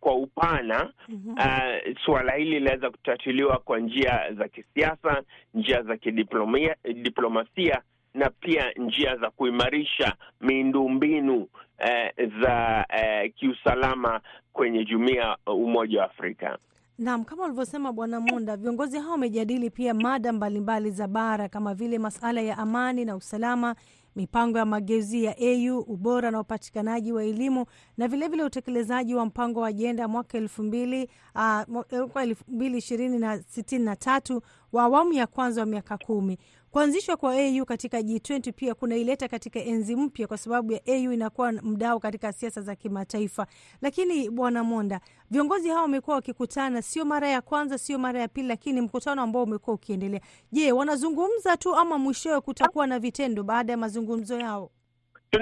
kwa, 0.00 0.14
upana 0.14 0.92
mm 1.08 1.22
-hmm. 1.26 1.90
uh, 1.90 1.96
suala 2.04 2.32
hili 2.34 2.50
linaweza 2.58 2.90
kutatuliwa 2.90 3.58
kwa 3.58 3.78
njia 3.80 4.32
za 4.38 4.48
kisiasa, 4.48 5.22
njia 5.54 5.82
za 5.82 5.96
kidiplomasia 5.96 7.82
na 8.14 8.30
pia 8.30 8.72
njia 8.76 9.16
za 9.16 9.30
kuimarisha 9.30 10.14
miundombinu 10.40 11.48
eh, 11.78 12.12
za 12.42 12.86
eh, 12.88 13.32
kiusalama 13.34 14.20
kwenye 14.52 14.84
jumuiya 14.84 15.36
Umoja 15.46 16.00
wa 16.00 16.04
Afrika. 16.06 16.58
Naam, 16.98 17.24
kama 17.24 17.44
ulivyosema 17.44 17.92
Bwana 17.92 18.20
Munda, 18.20 18.56
viongozi 18.56 18.98
hao 18.98 19.10
wamejadili 19.10 19.70
pia 19.70 19.94
mada 19.94 20.32
mbalimbali 20.32 20.90
za 20.90 21.08
bara 21.08 21.48
kama 21.48 21.74
vile 21.74 21.98
masuala 21.98 22.40
ya 22.40 22.58
amani 22.58 23.04
na 23.04 23.16
usalama, 23.16 23.74
mipango 24.16 24.58
ya 24.58 24.64
mageuzi 24.64 25.24
ya 25.24 25.36
AU, 25.38 25.78
ubora 25.80 26.30
na 26.30 26.40
upatikanaji 26.40 27.12
wa 27.12 27.24
elimu 27.24 27.66
na 27.96 28.08
vilevile 28.08 28.44
utekelezaji 28.44 29.14
wa 29.14 29.26
mpango 29.26 29.60
wa 29.60 29.68
ajenda 29.68 30.08
mwaka 30.08 30.38
elfu 30.38 30.62
mbili 30.62 31.08
uh, 31.34 32.76
ishirini 32.76 33.18
na 33.18 33.42
sitini 33.42 33.84
na 33.84 33.96
tatu 33.96 34.42
wa 34.72 34.82
awamu 34.82 35.12
ya 35.12 35.26
kwanza 35.26 35.60
wa 35.60 35.66
miaka 35.66 35.98
kumi. 35.98 36.38
Kuanzishwa 36.72 37.16
kwa 37.16 37.34
AU 37.34 37.64
katika 37.64 38.00
G20 38.00 38.52
pia 38.52 38.74
kunaileta 38.74 39.28
katika 39.28 39.60
enzi 39.60 39.96
mpya, 39.96 40.26
kwa 40.26 40.38
sababu 40.38 40.72
ya 40.72 40.80
AU 40.86 41.12
inakuwa 41.12 41.52
mdau 41.52 42.00
katika 42.00 42.32
siasa 42.32 42.60
za 42.62 42.74
kimataifa. 42.76 43.46
Lakini 43.82 44.30
Bwana 44.30 44.64
Monda, 44.64 45.00
viongozi 45.30 45.68
hawa 45.68 45.82
wamekuwa 45.82 46.16
wakikutana, 46.16 46.82
sio 46.82 47.04
mara 47.04 47.28
ya 47.28 47.40
kwanza, 47.40 47.78
sio 47.78 47.98
mara 47.98 48.20
ya 48.20 48.28
pili, 48.28 48.48
lakini 48.48 48.80
mkutano 48.80 49.22
ambao 49.22 49.42
umekuwa 49.42 49.74
ukiendelea. 49.74 50.20
Je, 50.52 50.72
wanazungumza 50.72 51.56
tu 51.56 51.76
ama 51.76 51.98
mwishowe 51.98 52.40
kutakuwa 52.40 52.86
na 52.86 52.98
vitendo 52.98 53.42
baada 53.42 53.72
ya 53.72 53.76
mazungumzo 53.76 54.38
yao? 54.40 54.70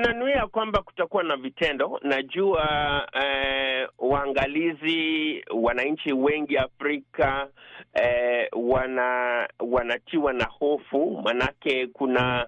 Tunanuia 0.00 0.47
kwamba 0.47 0.82
kutakuwa 0.82 1.23
na 1.23 1.37
vitendo. 1.37 2.00
Najua 2.02 2.68
eh, 3.12 3.88
waangalizi, 3.99 5.44
wananchi 5.54 6.12
wengi 6.12 6.56
Afrika 6.59 7.49
eh, 7.94 8.49
wana 8.52 9.49
wanatiwa 9.59 10.32
na 10.32 10.44
hofu, 10.44 11.20
manake 11.25 11.87
kuna 11.87 12.47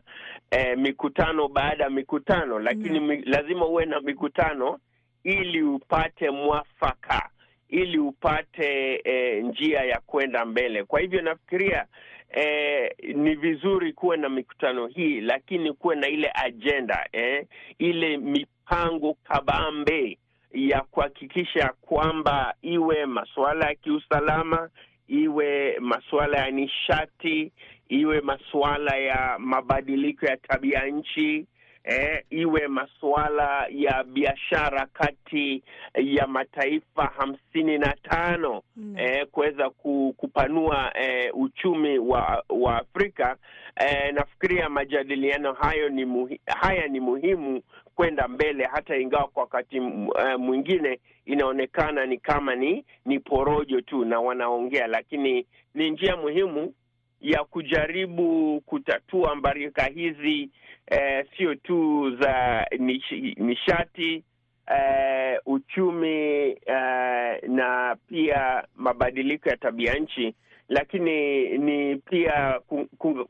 eh, 0.51 0.79
mikutano 0.79 1.49
baada 1.49 1.85
ya 1.85 1.91
mikutano, 1.91 2.59
lakini 2.59 3.01
mm, 3.01 3.23
lazima 3.25 3.67
uwe 3.67 3.87
na 3.87 4.01
mikutano 4.01 4.79
ili 5.25 5.63
upate 5.63 6.31
mwafaka, 6.31 7.29
ili 7.69 7.99
upate 7.99 9.01
eh, 9.05 9.45
njia 9.45 9.81
ya 9.81 10.01
kwenda 10.07 10.45
mbele. 10.45 10.85
Kwa 10.85 11.01
hivyo 11.01 11.23
nafikiria 11.23 11.87
Eh, 12.35 12.91
ni 13.15 13.35
vizuri 13.35 13.93
kuwe 13.93 14.17
na 14.17 14.29
mikutano 14.29 14.87
hii, 14.87 15.21
lakini 15.21 15.73
kuwe 15.73 15.97
na 15.97 16.09
ile 16.09 16.31
ajenda 16.35 17.09
eh, 17.13 17.47
ile 17.79 18.17
mipango 18.17 19.15
kabambe 19.25 20.19
ya 20.53 20.81
kuhakikisha 20.81 21.73
kwamba 21.81 22.55
iwe 22.63 23.07
masuala 23.07 23.67
ya 23.67 23.75
kiusalama, 23.75 24.69
iwe 25.09 25.79
masuala 25.81 26.39
ya 26.39 26.51
nishati, 26.51 27.53
iwe 27.89 28.21
masuala 28.21 28.97
ya 28.97 29.37
mabadiliko 29.39 30.27
ya 30.27 30.37
tabia 30.37 30.87
nchi 30.87 31.47
eh, 31.85 32.25
iwe 32.31 32.69
masuala 32.69 33.67
ya 33.71 34.05
biashara 34.05 34.87
kati 34.87 35.63
ya 35.95 36.27
mataifa 36.27 37.05
hamsini 37.19 37.79
na 37.79 37.95
tano 38.03 38.63
mm. 38.77 38.95
eh, 38.99 39.27
kuweza 39.33 39.71
kupanua 40.17 40.93
eh, 40.99 41.31
uchumi 41.35 41.99
wa 41.99 42.45
wa 42.49 42.77
Afrika. 42.79 43.37
Eh, 43.77 44.15
nafikiria 44.15 44.69
majadiliano 44.69 45.53
hayo 45.53 45.89
ni 45.89 46.05
muhi, 46.05 46.41
haya 46.47 46.87
ni 46.89 47.01
muhimu 47.01 47.63
kwenda 47.95 48.29
mbele, 48.29 48.65
hata 48.73 48.97
ingawa 48.97 49.29
kwa 49.29 49.43
wakati 49.43 49.81
uh, 49.81 50.35
mwingine 50.39 51.01
inaonekana 51.25 52.07
ni 52.07 52.19
kama 52.19 52.55
ni 52.55 52.85
ni 53.07 53.19
porojo 53.21 53.81
tu 53.81 54.05
na 54.05 54.21
wanaongea, 54.21 54.87
lakini 54.87 55.47
ni 55.75 55.91
njia 55.91 56.17
muhimu 56.17 56.75
ya 57.23 57.45
kujaribu 57.45 58.61
kutatua 58.67 59.35
mbarika 59.35 59.85
hizi 59.85 60.51
eh, 60.87 61.27
tu 61.63 62.11
za 62.21 62.67
nish, 62.79 63.13
nishati 63.37 64.25
eh, 64.67 65.39
uchumi 65.47 66.47
eh, 66.67 67.43
na 67.49 67.97
pia 68.09 68.65
mabadiliko 68.77 69.49
ya 69.49 69.57
tabia 69.57 69.95
nchi, 69.95 70.35
lakini 70.69 71.49
ni 71.59 71.97
pia 71.97 72.61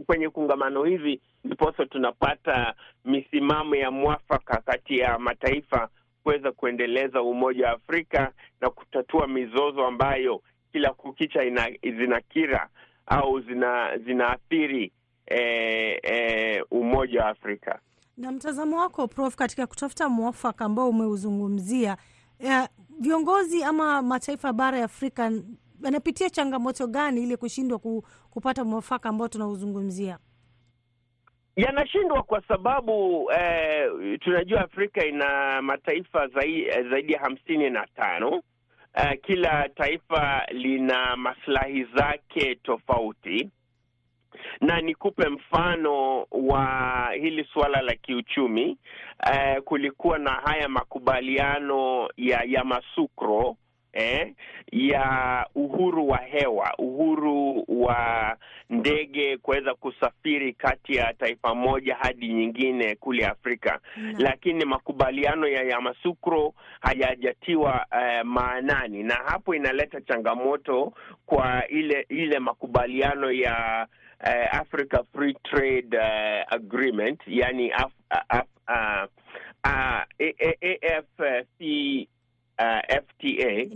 kwenye 0.06 0.28
kungamano 0.28 0.84
hivi 0.84 1.20
ndiposa 1.44 1.86
tunapata 1.86 2.74
misimamo 3.04 3.76
ya 3.76 3.90
mwafaka 3.90 4.60
kati 4.60 4.98
ya 4.98 5.18
mataifa 5.18 5.88
kuweza 6.22 6.52
kuendeleza 6.52 7.22
umoja 7.22 7.66
wa 7.66 7.72
Afrika 7.72 8.32
na 8.60 8.70
kutatua 8.70 9.26
mizozo 9.26 9.86
ambayo 9.86 10.42
kila 10.72 10.90
kukicha 10.92 11.44
ina, 11.44 11.70
zinakira 11.82 12.68
au 13.06 13.40
zina 13.40 13.98
zinaathiri 13.98 14.92
eh, 15.26 15.98
eh, 16.02 16.64
umoja 16.70 17.20
wa 17.24 17.28
Afrika. 17.28 17.78
Na 18.16 18.32
mtazamo 18.32 18.78
wako 18.80 19.08
Prof, 19.08 19.34
katika 19.36 19.66
kutafuta 19.66 20.08
mwafaka 20.08 20.64
ambao 20.64 20.88
umeuzungumzia, 20.88 21.96
viongozi 23.00 23.64
ama 23.64 24.02
mataifa 24.02 24.48
ya 24.48 24.52
bara 24.54 24.78
ya 24.78 24.84
Afrika 24.84 25.32
yanapitia 25.84 26.30
changamoto 26.30 26.86
gani 26.86 27.22
ili 27.22 27.36
kushindwa 27.36 27.78
kupata 28.30 28.64
mwafaka 28.64 29.08
ambao 29.08 29.28
tunauzungumzia? 29.28 30.18
Yanashindwa 31.56 32.22
kwa 32.22 32.42
sababu 32.48 33.26
eh, 33.32 34.18
tunajua 34.20 34.60
Afrika 34.60 35.06
ina 35.06 35.62
mataifa 35.62 36.28
zaidi, 36.28 36.70
zaidi 36.90 37.12
ya 37.12 37.20
hamsini 37.20 37.70
na 37.70 37.86
tano. 37.86 38.42
Uh, 38.96 39.12
kila 39.22 39.68
taifa 39.68 40.46
lina 40.50 41.16
maslahi 41.16 41.84
zake 41.84 42.54
tofauti, 42.54 43.50
na 44.60 44.80
nikupe 44.80 45.28
mfano 45.28 46.26
wa 46.30 47.10
hili 47.20 47.44
suala 47.52 47.82
la 47.82 47.94
kiuchumi. 47.94 48.78
Uh, 49.26 49.62
kulikuwa 49.64 50.18
na 50.18 50.30
haya 50.30 50.68
makubaliano 50.68 52.08
ya 52.16 52.42
Yamoussoukro 52.46 53.56
eh, 53.92 54.32
ya 54.72 55.46
uhuru 55.54 56.08
wa 56.08 56.18
hewa, 56.18 56.74
uhuru 56.78 57.64
wa 57.68 58.36
ndege 58.70 59.36
kuweza 59.36 59.74
kusafiri 59.74 60.52
kati 60.52 60.94
ya 60.96 61.14
taifa 61.14 61.54
moja 61.54 61.96
hadi 61.96 62.28
nyingine 62.28 62.94
kule 62.94 63.26
Afrika. 63.26 63.80
Na, 63.96 64.14
Lakini 64.18 64.64
makubaliano 64.64 65.46
ya 65.48 65.62
Yamoussoukro 65.62 66.54
hayajatiwa 66.80 67.86
eh, 68.02 68.24
maanani, 68.24 69.02
na 69.02 69.14
hapo 69.14 69.54
inaleta 69.54 70.00
changamoto 70.00 70.92
kwa 71.26 71.68
ile 71.68 72.06
ile 72.08 72.38
makubaliano 72.38 73.30
ya 73.32 73.86
eh, 74.26 74.48
Africa 74.54 75.02
Free 75.12 75.34
Trade 75.42 75.98
uh, 75.98 76.54
Agreement, 76.54 77.20
yani 77.26 77.70
af, 77.72 77.92
af, 78.28 78.46
uh, 78.68 79.04
uh, 79.64 80.02
AFC 80.62 81.60
Uh, 82.62 82.78
FTA 83.02 83.66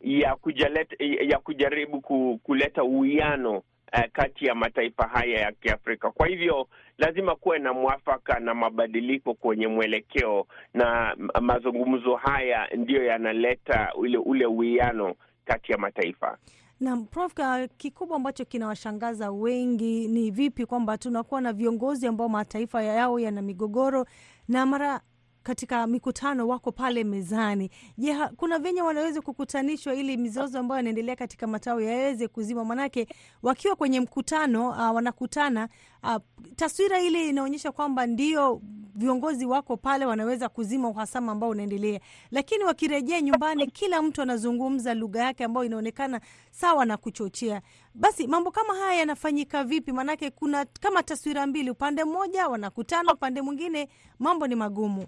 ya 0.00 0.36
kujaleta, 0.36 0.96
ya 1.04 1.38
kujaribu 1.38 2.00
kuleta 2.42 2.84
uwiano 2.84 3.52
uh, 3.58 4.04
kati 4.12 4.46
ya 4.46 4.54
mataifa 4.54 5.06
haya 5.08 5.40
ya 5.40 5.52
Kiafrika. 5.52 6.10
Kwa 6.10 6.26
hivyo 6.26 6.68
lazima 6.98 7.36
kuwe 7.36 7.58
na 7.58 7.72
mwafaka 7.72 8.40
na 8.40 8.54
mabadiliko 8.54 9.34
kwenye 9.34 9.66
mwelekeo, 9.68 10.46
na 10.74 11.16
mazungumzo 11.40 12.16
haya 12.16 12.68
ndiyo 12.76 13.04
yanaleta 13.04 13.92
ule 13.94 14.18
ule 14.18 14.46
uwiano 14.46 15.14
kati 15.44 15.72
ya 15.72 15.78
mataifa. 15.78 16.38
Naam, 16.80 17.04
Prof, 17.06 17.32
kikubwa 17.76 18.16
ambacho 18.16 18.44
kinawashangaza 18.44 19.30
wengi 19.30 20.08
ni 20.08 20.30
vipi 20.30 20.66
kwamba 20.66 20.98
tunakuwa 20.98 21.40
na 21.40 21.52
viongozi 21.52 22.06
ambao 22.06 22.28
mataifa 22.28 22.82
yao 22.82 23.18
yana 23.18 23.42
migogoro 23.42 24.06
na 24.48 24.66
mara 24.66 25.00
katika 25.46 25.86
mikutano 25.86 26.48
wako 26.48 26.72
pale 26.72 27.04
mezani. 27.04 27.70
Je, 27.98 28.14
kuna 28.36 28.58
venye 28.58 28.82
wanaweza 28.82 29.20
kukutanishwa 29.20 29.94
ili 29.94 30.16
mizozo 30.16 30.58
ambayo 30.58 30.80
inaendelea 30.80 31.16
katika 31.16 31.46
matawi 31.46 31.84
yaweze 31.86 32.28
kuzima? 32.28 32.64
Manake 32.64 33.06
wakiwa 33.42 33.76
kwenye 33.76 34.00
mkutano 34.00 34.68
uh, 34.68 34.94
wanakutana 34.94 35.68
uh, 36.02 36.16
taswira 36.56 37.00
ile 37.00 37.28
inaonyesha 37.28 37.72
kwamba 37.72 38.06
ndio 38.06 38.60
viongozi 38.94 39.46
wako 39.46 39.76
pale 39.76 40.06
wanaweza 40.06 40.48
kuzima 40.48 40.88
uhasama 40.88 41.32
ambao 41.32 41.50
unaendelea, 41.50 42.00
lakini 42.30 42.64
wakirejea 42.64 43.20
nyumbani, 43.20 43.66
kila 43.66 44.02
mtu 44.02 44.22
anazungumza 44.22 44.94
lugha 44.94 45.22
yake 45.24 45.44
ambayo 45.44 45.66
inaonekana 45.66 46.20
sawa 46.50 46.84
na 46.84 46.96
kuchochea. 46.96 47.62
Basi 47.94 48.26
mambo 48.26 48.50
kama 48.50 48.74
haya 48.74 48.98
yanafanyika 48.98 49.64
vipi? 49.64 49.92
Maanake 49.92 50.30
kuna 50.30 50.64
kama 50.64 51.02
taswira 51.02 51.46
mbili, 51.46 51.70
upande 51.70 52.04
mmoja 52.04 52.48
wanakutana, 52.48 53.12
upande 53.14 53.42
mwingine 53.42 53.88
mambo 54.18 54.46
ni 54.46 54.54
magumu. 54.54 55.06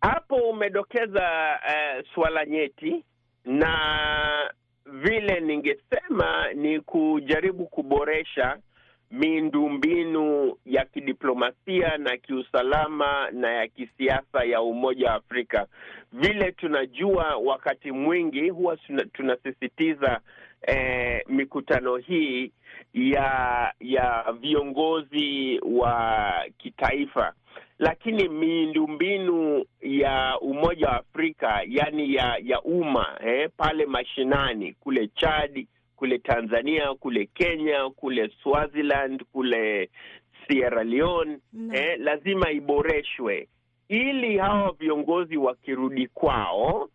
Hapo 0.00 0.36
umedokeza 0.36 1.58
uh, 1.66 2.06
suala 2.14 2.46
nyeti, 2.46 3.04
na 3.44 4.50
vile 4.86 5.40
ningesema 5.40 6.52
ni 6.54 6.80
kujaribu 6.80 7.66
kuboresha 7.66 8.58
miundombinu 9.10 10.56
ya 10.66 10.84
kidiplomasia 10.84 11.96
na 11.98 12.16
kiusalama 12.16 13.30
na 13.30 13.52
ya 13.52 13.68
kisiasa 13.68 14.44
ya 14.44 14.62
Umoja 14.62 15.08
wa 15.08 15.14
Afrika. 15.14 15.66
Vile 16.12 16.52
tunajua, 16.52 17.36
wakati 17.36 17.92
mwingi 17.92 18.48
huwa 18.50 18.76
tunasisitiza 19.12 20.20
eh, 20.62 21.22
mikutano 21.28 21.96
hii 21.96 22.52
ya 22.94 23.72
ya 23.80 24.34
viongozi 24.40 25.60
wa 25.64 26.32
kitaifa. 26.58 27.32
Lakini 27.78 28.28
miundombinu 28.28 29.64
ya 29.80 30.38
Umoja 30.40 30.86
wa 30.88 30.96
Afrika 30.96 31.62
yani 31.68 32.14
ya 32.14 32.36
ya 32.42 32.60
umma 32.62 33.18
eh, 33.26 33.50
pale 33.56 33.86
mashinani 33.86 34.72
kule 34.72 35.08
Chad, 35.14 35.66
kule 35.96 36.18
Tanzania, 36.18 36.94
kule 36.94 37.26
Kenya, 37.34 37.90
kule 37.96 38.30
Swaziland, 38.42 39.24
kule 39.32 39.90
Sierra 40.48 40.84
Leone 40.84 41.38
eh, 41.72 41.96
lazima 41.98 42.50
iboreshwe. 42.50 43.48
Ili 43.88 44.38
hawa 44.38 44.72
viongozi 44.78 45.36
wakirudi 45.36 46.06
kwao 46.06 46.88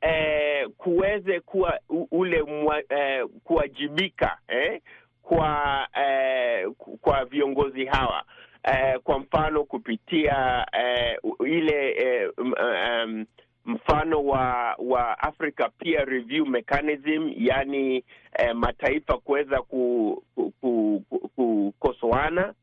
eh, 0.00 0.68
kuweze 0.76 1.40
kuwa 1.40 1.78
ule 2.10 2.42
mwa, 2.42 2.78
eh, 2.88 3.26
kuwajibika 3.44 4.38
eh, 4.48 4.80
kwa 5.22 5.88
eh, 6.04 6.68
kwa 7.00 7.24
viongozi 7.24 7.84
hawa. 7.84 8.24
Eh, 8.64 8.98
kwa 9.04 9.18
mfano 9.18 9.64
kupitia 9.64 10.66
eh, 10.72 11.18
ile 11.46 11.90
eh, 11.92 12.30
um, 12.38 13.26
mfano 13.64 14.24
wa 14.24 14.74
wa 14.78 15.18
Africa 15.18 15.68
Peer 15.78 16.04
Review 16.08 16.46
Mechanism, 16.46 17.30
yani 17.36 18.04
eh, 18.38 18.54
mataifa 18.54 19.18
kuweza 19.18 19.62
kukosoana 19.62 20.12
ku, 20.34 20.52
ku, 20.60 21.74
ku, 21.80 22.54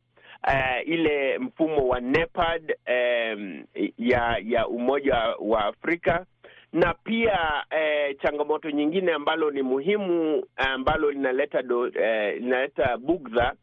eh, 0.47 0.83
ile 0.87 1.37
mfumo 1.39 1.87
wa 1.87 1.99
NEPAD 1.99 2.75
eh, 2.85 3.63
ya 3.97 4.37
ya 4.43 4.67
Umoja 4.67 5.15
wa 5.39 5.65
Afrika 5.65 6.25
na 6.73 6.93
pia 6.93 7.65
eh, 7.69 8.17
changamoto 8.21 8.69
nyingine 8.71 9.11
ambalo 9.13 9.51
ni 9.51 9.61
muhimu 9.61 10.43
ambalo 10.55 11.11
linaleta 11.11 11.61
do, 11.61 11.87
eh, 11.87 12.37
linaleta 12.41 12.97
bugdha 12.97 13.53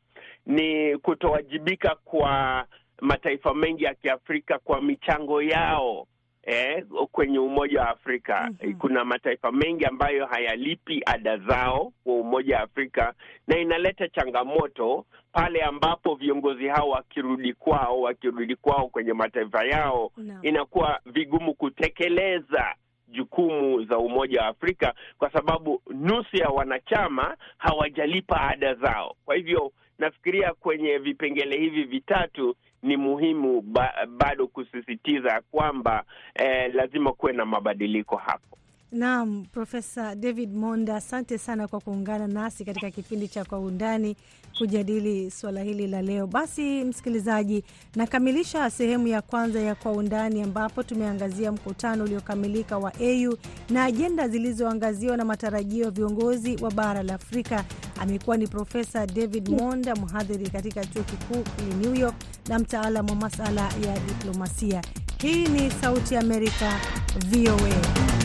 ni 0.46 0.98
kutowajibika 0.98 1.94
kwa 2.04 2.64
mataifa 3.00 3.54
mengi 3.54 3.84
ya 3.84 3.94
Kiafrika 3.94 4.58
kwa 4.58 4.82
michango 4.82 5.42
yao 5.42 6.06
eh, 6.42 6.84
kwenye 7.12 7.38
Umoja 7.38 7.80
wa 7.80 7.88
Afrika. 7.90 8.50
Mhm. 8.62 8.74
Kuna 8.74 9.04
mataifa 9.04 9.52
mengi 9.52 9.84
ambayo 9.84 10.26
hayalipi 10.26 11.02
ada 11.06 11.36
zao 11.38 11.92
kwa 12.04 12.14
Umoja 12.14 12.56
wa 12.56 12.62
Afrika, 12.62 13.14
na 13.46 13.58
inaleta 13.58 14.08
changamoto 14.08 15.06
pale 15.32 15.60
ambapo 15.62 16.14
viongozi 16.14 16.66
hao 16.68 16.88
wakirudi 16.88 17.52
kwao 17.54 18.00
wakirudi 18.00 18.56
kwao 18.56 18.88
kwenye 18.88 19.12
mataifa 19.12 19.64
yao 19.64 20.10
no. 20.16 20.38
inakuwa 20.42 21.00
vigumu 21.06 21.54
kutekeleza 21.54 22.74
jukumu 23.08 23.84
za 23.84 23.98
Umoja 23.98 24.40
wa 24.40 24.46
Afrika 24.46 24.94
kwa 25.18 25.30
sababu 25.32 25.82
nusu 25.94 26.36
ya 26.36 26.48
wanachama 26.48 27.36
hawajalipa 27.58 28.40
ada 28.40 28.74
zao. 28.74 29.14
Kwa 29.24 29.34
hivyo 29.36 29.72
nafikiria 29.98 30.52
kwenye 30.54 30.98
vipengele 30.98 31.58
hivi 31.60 31.84
vitatu 31.84 32.56
ni 32.82 32.96
muhimu 32.96 33.60
ba, 33.60 34.06
bado 34.08 34.46
kusisitiza 34.46 35.42
kwamba 35.50 36.04
eh, 36.34 36.74
lazima 36.74 37.12
kuwe 37.12 37.32
na 37.32 37.44
mabadiliko 37.44 38.16
hapo. 38.16 38.58
Naam, 38.96 39.44
Profesa 39.52 40.14
David 40.14 40.54
Monda, 40.54 40.96
asante 40.96 41.38
sana 41.38 41.68
kwa 41.68 41.80
kuungana 41.80 42.26
nasi 42.26 42.64
katika 42.64 42.90
kipindi 42.90 43.28
cha 43.28 43.44
Kwa 43.44 43.58
Undani 43.58 44.16
kujadili 44.58 45.30
suala 45.30 45.62
hili 45.62 45.86
la 45.86 46.02
leo. 46.02 46.26
Basi 46.26 46.84
msikilizaji, 46.84 47.64
nakamilisha 47.96 48.70
sehemu 48.70 49.06
ya 49.08 49.22
kwanza 49.22 49.60
ya 49.60 49.74
Kwa 49.74 49.92
Undani 49.92 50.42
ambapo 50.42 50.82
tumeangazia 50.82 51.52
mkutano 51.52 52.04
uliokamilika 52.04 52.78
wa 52.78 52.92
AU 53.00 53.36
na 53.70 53.84
ajenda 53.84 54.28
zilizoangaziwa 54.28 55.16
na 55.16 55.24
matarajio 55.24 55.84
ya 55.84 55.90
viongozi 55.90 56.56
wa 56.62 56.70
bara 56.70 57.02
la 57.02 57.14
Afrika. 57.14 57.64
Amekuwa 58.00 58.36
ni 58.36 58.46
Profesa 58.46 59.06
David 59.06 59.48
Monda, 59.48 59.94
mhadhiri 59.96 60.50
katika 60.50 60.84
chuo 60.84 61.02
kikuu 61.02 61.44
New 61.80 61.94
York 61.94 62.14
na 62.48 62.58
mtaalamu 62.58 63.08
wa 63.10 63.16
masala 63.16 63.62
ya 63.62 63.98
diplomasia. 64.08 64.82
Hii 65.18 65.46
ni 65.46 65.70
Sauti 65.70 66.14
ya 66.14 66.20
Amerika, 66.20 66.80
VOA. 67.30 68.15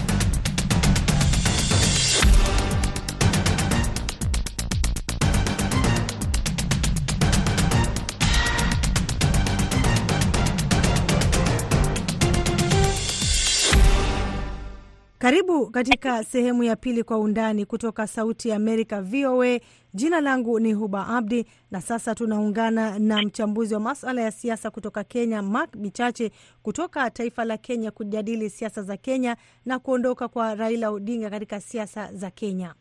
Karibu 15.32 15.68
katika 15.72 16.24
sehemu 16.24 16.64
ya 16.64 16.76
pili 16.76 17.04
kwa 17.04 17.18
undani 17.20 17.66
kutoka 17.66 18.08
Sauti 18.08 18.50
ya 18.50 18.56
Amerika 18.56 19.02
VOA. 19.02 19.60
Jina 19.94 20.22
langu 20.22 20.60
ni 20.60 20.74
Huba 20.74 21.08
Abdi 21.08 21.46
na 21.72 21.82
sasa 21.82 22.16
tunaungana 22.16 23.00
na 23.00 23.22
mchambuzi 23.22 23.74
wa 23.74 23.80
masala 23.80 24.22
ya 24.22 24.32
siasa 24.32 24.72
kutoka 24.72 25.04
Kenya, 25.04 25.42
Mark 25.42 25.78
Bichache 25.78 26.32
kutoka 26.64 27.10
taifa 27.10 27.46
la 27.46 27.58
Kenya 27.58 27.92
kujadili 27.92 28.50
siasa 28.50 28.84
za 28.84 28.98
Kenya 28.98 29.36
na 29.66 29.80
kuondoka 29.80 30.28
kwa 30.28 30.56
Raila 30.56 30.90
Odinga 30.92 31.30
katika 31.30 31.62
siasa 31.62 32.14
za 32.14 32.32
Kenya. 32.32 32.74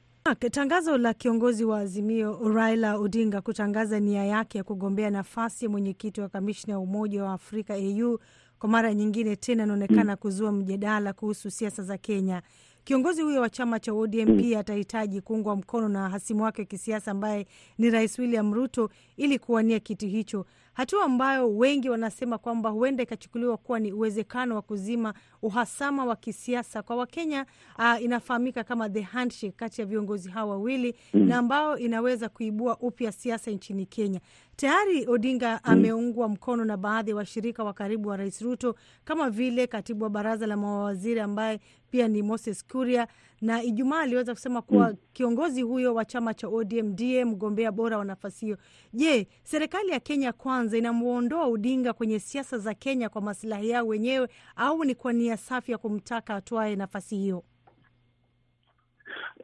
Tangazo 0.50 0.98
la 0.98 1.14
kiongozi 1.14 1.64
wa 1.64 1.78
Azimio 1.80 2.48
Raila 2.54 2.96
Odinga 2.98 3.40
kutangaza 3.40 4.00
nia 4.00 4.24
yake 4.24 4.58
ya 4.58 4.64
kugombea 4.64 5.10
nafasi 5.10 5.64
ya 5.64 5.70
mwenyekiti 5.70 6.20
wa 6.20 6.28
kamishna 6.28 6.72
ya 6.72 6.78
Umoja 6.78 7.24
wa 7.24 7.32
Afrika 7.32 7.74
AU 7.74 8.18
kwa 8.60 8.68
mara 8.68 8.94
nyingine 8.94 9.36
tena 9.36 9.62
inaonekana 9.64 10.16
kuzua 10.16 10.52
mjadala 10.52 11.12
kuhusu 11.12 11.50
siasa 11.50 11.82
za 11.82 11.98
Kenya. 11.98 12.42
Kiongozi 12.84 13.22
huyo 13.22 13.40
wa 13.40 13.50
chama 13.50 13.80
cha 13.80 13.92
ODM 13.92 14.36
pia 14.38 14.58
atahitaji 14.60 15.20
kuungwa 15.20 15.56
mkono 15.56 15.88
na 15.88 16.08
hasimu 16.08 16.42
wake 16.42 16.62
wa 16.62 16.66
kisiasa 16.66 17.10
ambaye 17.10 17.46
ni 17.78 17.90
Rais 17.90 18.18
William 18.18 18.54
Ruto 18.54 18.90
ili 19.16 19.38
kuwania 19.38 19.80
kiti 19.80 20.08
hicho, 20.08 20.46
hatua 20.80 21.04
ambayo 21.04 21.56
wengi 21.56 21.90
wanasema 21.90 22.38
kwamba 22.38 22.70
huenda 22.70 23.02
ikachukuliwa 23.02 23.56
kuwa 23.56 23.80
ni 23.80 23.92
uwezekano 23.92 24.54
wa 24.54 24.62
kuzima 24.62 25.14
uhasama 25.42 26.04
wa 26.04 26.16
kisiasa 26.16 26.82
kwa 26.82 26.96
Wakenya. 26.96 27.46
Uh, 27.78 28.02
inafahamika 28.02 28.64
kama 28.64 28.88
the 28.90 29.00
handshake 29.00 29.52
kati 29.56 29.80
ya 29.80 29.86
viongozi 29.86 30.30
hao 30.30 30.48
wawili 30.48 30.94
na 31.12 31.38
ambao 31.38 31.78
inaweza 31.78 32.28
kuibua 32.28 32.78
upya 32.78 33.12
siasa 33.12 33.50
nchini 33.50 33.86
Kenya. 33.86 34.20
Tayari 34.56 35.06
Odinga 35.08 35.64
ameungwa 35.64 36.28
mkono 36.28 36.64
na 36.64 36.76
baadhi 36.76 37.10
ya 37.10 37.16
washirika 37.16 37.64
wa 37.64 37.72
karibu 37.72 38.08
wa 38.08 38.16
Rais 38.16 38.40
Ruto 38.42 38.74
kama 39.04 39.30
vile 39.30 39.66
katibu 39.66 40.04
wa 40.04 40.10
baraza 40.10 40.46
la 40.46 40.56
mawaziri 40.56 41.20
ambaye 41.20 41.60
pia 41.90 42.08
ni 42.08 42.22
Moses 42.22 42.64
Kuria, 42.66 43.06
na 43.40 43.62
Ijumaa 43.62 44.00
aliweza 44.00 44.34
kusema 44.34 44.62
kuwa 44.62 44.94
kiongozi 45.12 45.62
huyo 45.62 45.94
wa 45.94 46.04
chama 46.04 46.34
cha 46.34 46.48
ODM 46.48 46.86
ndiye 46.86 47.24
mgombea 47.24 47.72
bora 47.72 47.98
wa 47.98 48.04
nafasi 48.04 48.44
hiyo. 48.44 48.58
Je, 48.92 49.28
serikali 49.44 49.88
ya 49.90 50.00
Kenya 50.00 50.32
kwanza 50.32 50.78
inamwondoa 50.78 51.46
Odinga 51.46 51.92
kwenye 51.92 52.18
siasa 52.20 52.58
za 52.58 52.74
Kenya 52.74 53.08
kwa 53.08 53.20
masilahi 53.22 53.68
yao 53.70 53.86
wenyewe 53.86 54.28
au 54.56 54.84
ni 54.84 54.94
kwa 54.94 55.12
nia 55.12 55.36
safi 55.36 55.72
ya 55.72 55.78
kumtaka 55.78 56.34
atwae 56.34 56.76
nafasi 56.76 57.16
hiyo? 57.16 57.44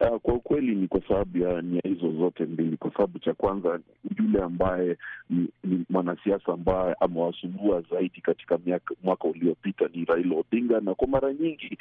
Uh, 0.01 0.17
kwa 0.21 0.33
ukweli 0.33 0.75
ni 0.75 0.87
kwa 0.87 1.01
sababu 1.07 1.37
ya 1.37 1.61
nia 1.61 1.81
hizo 1.83 2.11
zote 2.11 2.45
mbili. 2.45 2.77
Kwa 2.77 2.91
sababu 2.91 3.19
cha 3.19 3.33
kwanza, 3.33 3.79
yule 4.19 4.41
ambaye 4.43 4.97
ni, 5.29 5.47
ni 5.63 5.85
mwanasiasa 5.89 6.53
ambaye 6.53 6.95
amewasumbua 6.99 7.81
zaidi 7.91 8.21
katika 8.21 8.57
miaka, 8.65 8.95
mwaka 9.03 9.27
uliopita 9.27 9.89
ni 9.93 10.05
Raila 10.05 10.35
Odinga, 10.35 10.79
na 10.79 10.95
kwa 10.95 11.07
mara 11.07 11.33
nyingi 11.33 11.77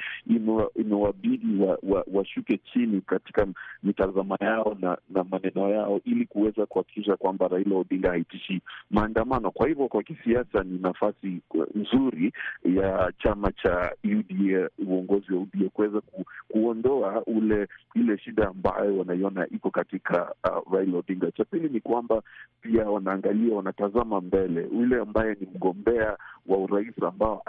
imewabidi 0.77 1.63
washuke 1.63 1.87
wa, 1.93 2.05
washuke 2.13 2.59
chini 2.73 3.01
katika 3.01 3.47
mitazamo 3.83 4.37
yao 4.41 4.77
na, 4.81 4.99
na 5.11 5.25
maneno 5.25 5.69
yao 5.71 6.01
ili 6.05 6.27
kuweza 6.27 6.67
kuhakikisha 6.67 7.17
kwamba 7.17 7.49
Raila 7.49 7.77
Odinga 7.77 8.09
haitishi 8.11 8.61
maandamano. 8.91 9.51
Kwa 9.51 9.69
hivyo 9.69 9.89
kwa 9.89 10.03
kisiasa 10.03 10.63
ni 10.63 10.79
nafasi 10.79 11.41
nzuri 11.75 12.33
ya 12.65 13.13
chama 13.23 13.53
cha 13.53 13.93
UDA, 14.05 14.71
uongozi 14.87 15.33
wa 15.33 15.41
UDA 15.41 15.69
kuweza 15.69 16.01
ku, 16.01 16.25
kuondoa 16.49 17.23
ule 17.27 17.69
ile 17.97 18.19
shida 18.19 18.49
ambayo 18.49 18.99
wanaiona 18.99 19.47
iko 19.51 19.71
katika 19.71 20.35
uh, 20.45 20.73
Raila 20.75 20.99
Odinga. 20.99 21.31
Cha 21.33 21.45
pili 21.45 21.69
ni 21.69 21.81
kwamba 21.81 22.23
pia 22.61 22.85
wanaangalia, 22.91 23.55
wanatazama 23.57 24.21
mbele, 24.21 24.69
yule 24.73 25.01
ambaye 25.01 25.37
ni 25.41 25.47
mgombea 25.55 26.17
wa 26.47 26.59
urais 26.59 26.95
ambao 27.03 27.43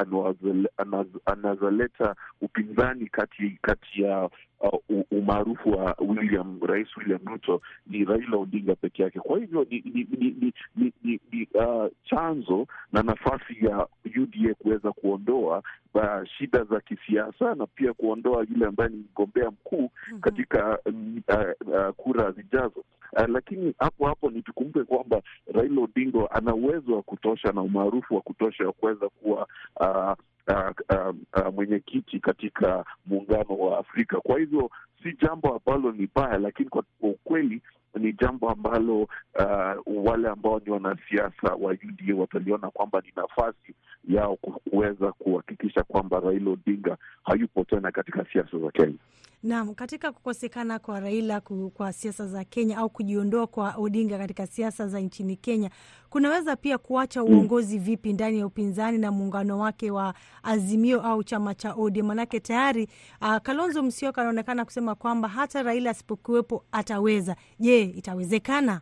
anazaleta 1.26 2.16
upinzani 2.42 3.08
kati 3.08 3.60
kati 3.62 4.02
ya 4.02 4.30
uh, 4.60 4.80
umaarufu 5.12 5.72
wa 5.72 5.96
William 6.00 6.60
Rais 6.62 6.98
William 6.98 7.20
Ruto 7.26 7.62
ni 7.88 8.06
Raila 8.06 8.38
Odinga 8.38 8.76
peke 8.76 9.04
yake. 9.04 9.20
Kwa 9.20 9.40
hivyo 9.40 9.66
ni, 9.70 9.84
ni, 9.86 10.08
ni, 10.12 10.36
ni, 10.42 10.54
ni, 10.76 10.94
ni, 11.04 11.20
ni 11.32 11.48
uh, 11.54 11.86
chanzo 12.10 12.68
na 12.92 13.04
nafasi 13.04 13.66
ya 13.66 13.88
UDA 14.22 14.54
kuweza 14.54 14.92
kuondoa 14.92 15.64
uh, 15.94 16.24
shida 16.38 16.64
za 16.64 16.80
kisiasa 16.80 17.56
na 17.56 17.68
pia 17.68 17.94
kuondoa 17.94 18.46
yule 18.52 18.66
ambaye 18.66 18.90
ni 18.90 18.96
mgombea 18.98 19.52
mkuu 19.52 19.90
katika 20.22 20.80
uh, 20.86 21.68
uh, 21.68 21.90
kura 21.98 22.32
zijazo. 22.32 22.84
Uh, 23.14 23.28
lakini 23.30 23.74
hapo 23.80 24.06
hapo 24.08 24.30
nitukumbuke 24.30 24.84
kwamba 24.86 25.22
Raila 25.54 25.82
Odinga 25.82 26.32
ana 26.32 26.56
uwezo 26.56 26.96
wa 26.96 27.02
kutosha 27.02 27.52
na 27.52 27.62
umaarufu 27.62 28.16
wa 28.16 28.22
kutosha 28.22 28.66
wa 28.66 28.72
kuweza 28.74 29.10
kuwa 29.10 29.48
uh, 29.80 30.14
uh, 30.48 30.72
uh, 30.90 31.16
uh, 31.38 31.54
mwenyekiti 31.54 32.20
katika 32.20 32.86
muungano 33.06 33.56
wa 33.58 33.80
Afrika. 33.80 34.20
Kwa 34.22 34.40
hivyo 34.40 34.70
si 35.08 35.18
jambo 35.22 35.56
ambalo 35.56 35.92
ni 35.92 36.10
baya, 36.16 36.38
lakini 36.38 36.70
kwa 36.70 36.84
ukweli 37.02 37.62
ni 38.00 38.14
jambo 38.14 38.50
ambalo 38.50 39.02
uh, 39.02 40.06
wale 40.06 40.28
ambao 40.30 40.62
ni 40.66 40.72
wanasiasa 40.72 41.56
wa 41.60 41.72
UDA 41.72 42.16
wataliona 42.16 42.70
kwamba 42.70 43.02
ni 43.02 43.14
nafasi 43.16 43.76
yao 44.08 44.36
kuweza 44.36 45.12
kuhakikisha 45.12 45.84
kwamba 45.84 46.20
Raila 46.20 46.52
Odinga 46.52 46.98
hayupo 47.24 47.64
tena 47.64 47.92
katika 47.92 48.26
siasa 48.34 48.60
za 48.60 48.72
Kenya. 48.72 48.98
Naam, 49.44 49.74
katika 49.76 50.12
kukosekana 50.12 50.80
kwa 50.80 51.00
Raila 51.00 51.42
kwa 51.74 51.94
siasa 51.94 52.28
za 52.28 52.44
Kenya 52.44 52.78
au 52.78 52.90
kujiondoa 52.90 53.48
kwa 53.48 53.74
Odinga 53.78 54.18
katika 54.18 54.48
siasa 54.48 54.88
za 54.88 55.00
nchini 55.00 55.36
Kenya 55.36 55.70
kunaweza 56.10 56.56
pia 56.56 56.78
kuacha 56.78 57.24
uongozi 57.24 57.80
vipi 57.80 58.14
ndani 58.14 58.40
ya 58.40 58.46
upinzani 58.48 58.98
na 58.98 59.12
muungano 59.12 59.60
wake 59.60 59.92
wa 59.92 60.14
Azimio 60.44 61.02
au 61.02 61.24
chama 61.24 61.56
cha 61.56 61.74
ODM? 61.74 62.06
Manake 62.06 62.40
tayari 62.40 62.88
uh, 63.22 63.38
Kalonzo 63.38 63.84
Musyoka 63.84 64.22
anaonekana 64.22 64.66
kusema 64.66 64.96
kwamba 64.98 65.28
hata 65.28 65.64
Raila 65.64 65.90
asipokuwepo 65.90 66.64
ataweza. 66.72 67.36
Je, 67.60 67.82
itawezekana? 67.84 68.82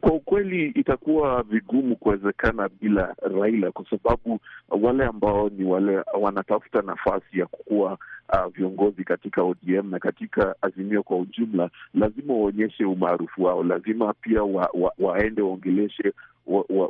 Kwa 0.00 0.12
ukweli 0.12 0.66
itakuwa 0.68 1.42
vigumu 1.42 1.96
kuwezekana 1.96 2.68
bila 2.80 3.14
Raila, 3.22 3.72
kwa 3.72 3.84
sababu 3.90 4.40
wale 4.68 5.04
ambao 5.04 5.48
ni 5.48 5.64
wale 5.64 6.02
wanatafuta 6.20 6.82
nafasi 6.82 7.38
ya 7.38 7.46
kukuwa 7.46 7.98
uh, 8.32 8.46
viongozi 8.54 9.04
katika 9.04 9.42
ODM 9.42 9.90
na 9.90 9.98
katika 9.98 10.54
Azimio 10.62 11.02
kwa 11.02 11.16
ujumla, 11.18 11.70
lazima 11.94 12.34
waonyeshe 12.34 12.84
umaarufu 12.84 13.42
wao, 13.44 13.62
lazima 13.64 14.12
pia 14.14 14.42
wa, 14.42 14.70
wa, 14.74 14.92
waende 14.98 15.42
waongeleshe 15.42 16.12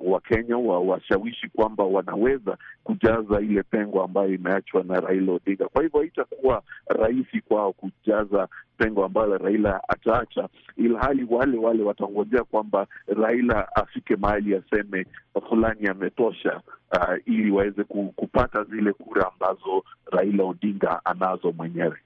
Wakenya 0.04 0.56
wa, 0.58 0.78
wa 0.78 0.80
washawishi 0.80 1.48
kwamba 1.48 1.84
wanaweza 1.84 2.58
kujaza 2.84 3.40
ile 3.40 3.62
pengo 3.62 4.02
ambayo 4.02 4.34
imeachwa 4.34 4.82
na 4.82 5.00
Raila 5.00 5.32
Odinga. 5.32 5.68
Kwa 5.68 5.82
hivyo 5.82 6.00
haitakuwa 6.00 6.62
rahisi 6.86 7.40
kwao 7.40 7.72
kujaza 7.72 8.48
pengo 8.78 9.04
ambalo 9.04 9.38
Raila 9.38 9.80
ataacha, 9.88 10.48
ilhali 10.76 11.26
wale 11.30 11.58
wale 11.58 11.82
watangojea 11.82 12.44
kwamba 12.44 12.86
Raila 13.06 13.76
afike 13.76 14.16
mahali 14.16 14.54
aseme 14.54 15.06
fulani 15.48 15.86
ametosha, 15.86 16.60
uh, 16.92 17.14
ili 17.26 17.50
waweze 17.50 17.84
kupata 17.84 18.64
zile 18.64 18.92
kura 18.92 19.30
ambazo 19.32 19.84
Raila 20.12 20.44
Odinga 20.44 21.00
anazo 21.04 21.52
mwenyewe. 21.52 21.96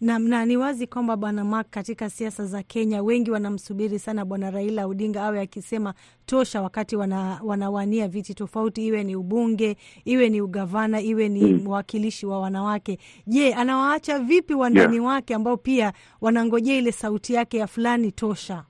Na, 0.00 0.18
na 0.18 0.44
ni 0.46 0.56
wazi 0.56 0.86
kwamba 0.86 1.16
bwana 1.16 1.44
Mark, 1.44 1.70
katika 1.70 2.10
siasa 2.10 2.46
za 2.46 2.62
Kenya 2.62 3.02
wengi 3.02 3.30
wanamsubiri 3.30 3.98
sana 3.98 4.24
bwana 4.24 4.50
Raila 4.50 4.86
Odinga 4.86 5.22
awe 5.22 5.40
akisema 5.40 5.94
tosha 6.26 6.62
wakati 6.62 6.96
wana, 6.96 7.40
wanawania 7.44 8.08
viti 8.08 8.34
tofauti, 8.34 8.86
iwe 8.86 9.04
ni 9.04 9.16
ubunge, 9.16 9.76
iwe 10.04 10.28
ni 10.28 10.40
ugavana, 10.40 11.00
iwe 11.00 11.28
ni 11.28 11.54
mwakilishi 11.54 12.26
wa 12.26 12.40
wanawake. 12.40 12.98
Je, 13.26 13.54
anawaacha 13.54 14.18
vipi 14.18 14.54
wandani 14.54 14.94
yeah, 14.96 15.06
wake 15.06 15.34
ambao 15.34 15.56
pia 15.56 15.92
wanangojea 16.20 16.76
ile 16.78 16.92
sauti 16.92 17.34
yake 17.34 17.58
ya 17.58 17.66
fulani 17.66 18.12
tosha? 18.12 18.64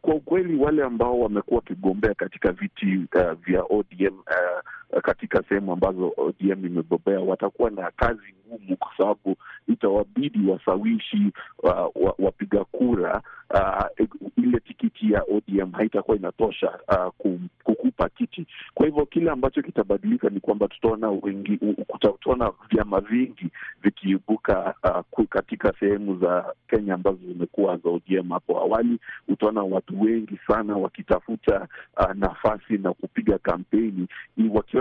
Kwa 0.00 0.14
ukweli 0.14 0.56
wale 0.56 0.82
ambao 0.82 1.20
wamekuwa 1.20 1.56
wakigombea 1.56 2.14
katika 2.14 2.52
viti 2.52 2.96
uh, 3.14 3.32
vya 3.32 3.62
ODM 3.62 4.14
uh, 4.18 4.60
katika 5.02 5.42
sehemu 5.48 5.72
ambazo 5.72 6.12
ODM 6.16 6.66
imebobea 6.66 7.20
watakuwa 7.20 7.70
na 7.70 7.90
kazi 7.96 8.34
ngumu, 8.48 8.76
kwa 8.76 8.90
sababu 8.98 9.36
itawabidi 9.68 10.50
wasawishi 10.50 11.32
uh, 11.62 12.12
wapiga 12.18 12.64
kura 12.64 13.22
uh, 13.54 14.06
ile 14.36 14.60
tikiti 14.60 15.12
ya 15.12 15.22
ODM 15.22 15.72
haitakuwa 15.72 16.16
inatosha 16.16 16.78
uh, 16.88 17.34
kukupa 17.64 18.08
kiti. 18.08 18.46
Kwa 18.74 18.86
hivyo 18.86 19.06
kile 19.06 19.30
ambacho 19.30 19.62
kitabadilika 19.62 20.28
ni 20.28 20.40
kwamba 20.40 20.68
tutaona 20.68 21.10
wengi, 21.10 21.58
tutaona 22.00 22.52
vyama 22.70 23.00
vingi 23.00 23.46
vikiibuka 23.82 24.74
uh, 25.18 25.24
katika 25.28 25.72
sehemu 25.80 26.18
za 26.18 26.54
Kenya 26.68 26.94
ambazo 26.94 27.18
zimekuwa 27.28 27.76
za 27.76 27.90
ODM 27.90 28.28
hapo 28.30 28.58
awali. 28.60 28.98
Utaona 29.28 29.62
watu 29.62 30.00
wengi 30.02 30.38
sana 30.46 30.76
wakitafuta 30.76 31.68
uh, 31.96 32.12
nafasi 32.14 32.78
na 32.78 32.92
kupiga 32.92 33.38
kampeni 33.38 34.06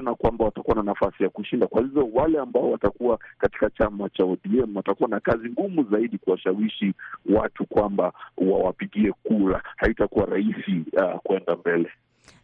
wakiona 0.01 0.15
kwamba 0.15 0.45
watakuwa 0.45 0.75
na 0.75 0.83
nafasi 0.83 1.23
ya 1.23 1.29
kushinda. 1.29 1.67
Kwa 1.67 1.81
hivyo 1.81 2.09
wale 2.13 2.39
ambao 2.39 2.71
watakuwa 2.71 3.19
katika 3.37 3.69
chama 3.69 4.09
cha 4.09 4.23
ODM 4.25 4.75
watakuwa 4.77 5.09
na 5.09 5.19
kazi 5.19 5.49
ngumu 5.49 5.83
zaidi 5.91 6.17
kuwashawishi 6.17 6.93
watu 7.25 7.65
kwamba 7.65 8.13
wawapigie 8.37 9.11
kura. 9.23 9.63
Haitakuwa 9.77 10.25
rahisi 10.25 10.83
uh, 10.93 11.19
kwenda 11.23 11.55
mbele. 11.55 11.89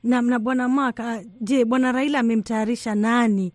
Naam. 0.04 0.30
Na 0.30 0.40
bwana 0.40 0.68
Mark, 0.70 1.00
uh, 1.00 1.22
je, 1.42 1.66
bwana 1.66 1.92
Raila 1.92 2.20
amemtayarisha 2.20 2.96
nani 2.96 3.54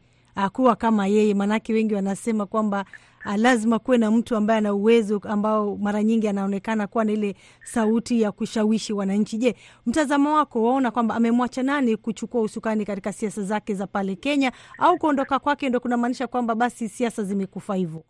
kuwa 0.52 0.76
kama 0.76 1.06
yeye? 1.06 1.34
Maanake 1.34 1.72
wengi 1.72 1.94
wanasema 1.94 2.46
kwamba 2.46 2.84
uh, 3.26 3.34
lazima 3.36 3.78
kuwe 3.78 3.98
na 3.98 4.10
mtu 4.10 4.36
ambaye 4.36 4.58
ana 4.58 4.74
uwezo 4.74 5.20
ambao 5.28 5.76
mara 5.76 6.02
nyingi 6.02 6.28
anaonekana 6.28 6.86
kuwa 6.86 7.04
na 7.04 7.12
ile 7.12 7.34
sauti 7.64 8.20
ya 8.22 8.32
kushawishi 8.32 8.92
wananchi. 8.92 9.38
Je, 9.38 9.54
mtazamo 9.86 10.34
wako 10.34 10.62
waona 10.62 10.90
kwamba 10.90 11.14
amemwacha 11.14 11.62
nani 11.62 11.96
kuchukua 11.96 12.40
usukani 12.42 12.84
katika 12.84 13.12
siasa 13.12 13.42
zake 13.42 13.74
za 13.74 13.86
pale 13.86 14.16
Kenya, 14.16 14.52
au 14.78 14.98
kuondoka 14.98 15.38
kwake 15.38 15.68
ndo 15.68 15.80
kunamaanisha 15.80 16.26
kwamba 16.26 16.54
basi 16.54 16.88
siasa 16.88 17.22
zimekufa 17.24 17.74
hivyo? 17.74 18.04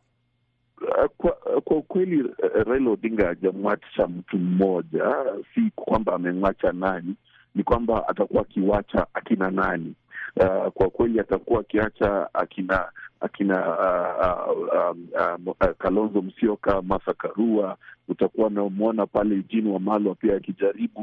Kwa, 1.17 1.31
kwa 1.65 1.77
ukweli 1.77 2.31
Raila 2.67 2.91
Odinga 2.91 3.27
hajamwacha 3.27 4.07
mtu 4.09 4.39
mmoja, 4.39 5.05
si 5.55 5.61
kwamba 5.75 6.15
amemwacha 6.15 6.73
nani, 6.73 7.15
ni 7.55 7.63
kwamba 7.63 8.09
atakuwa 8.09 8.43
akiwacha 8.43 9.07
akina 9.15 9.51
nani. 9.51 9.95
Uh, 10.37 10.69
kwa 10.73 10.91
kweli 10.91 11.21
atakuwa 11.21 11.61
akiacha 11.61 12.29
akina 12.35 12.89
akina 13.21 13.59
uh, 13.69 14.51
uh, 14.51 15.35
um, 15.37 15.47
uh, 15.47 15.71
Kalonzo 15.79 16.23
Musyoka, 16.23 16.83
Martha 16.83 17.15
Karua. 17.15 17.77
Utakuwa 18.13 18.47
unamwona 18.47 19.07
pale 19.07 19.35
Eugene 19.35 19.71
Wamalwa 19.71 20.15
pia 20.15 20.37
akijaribu 20.37 21.01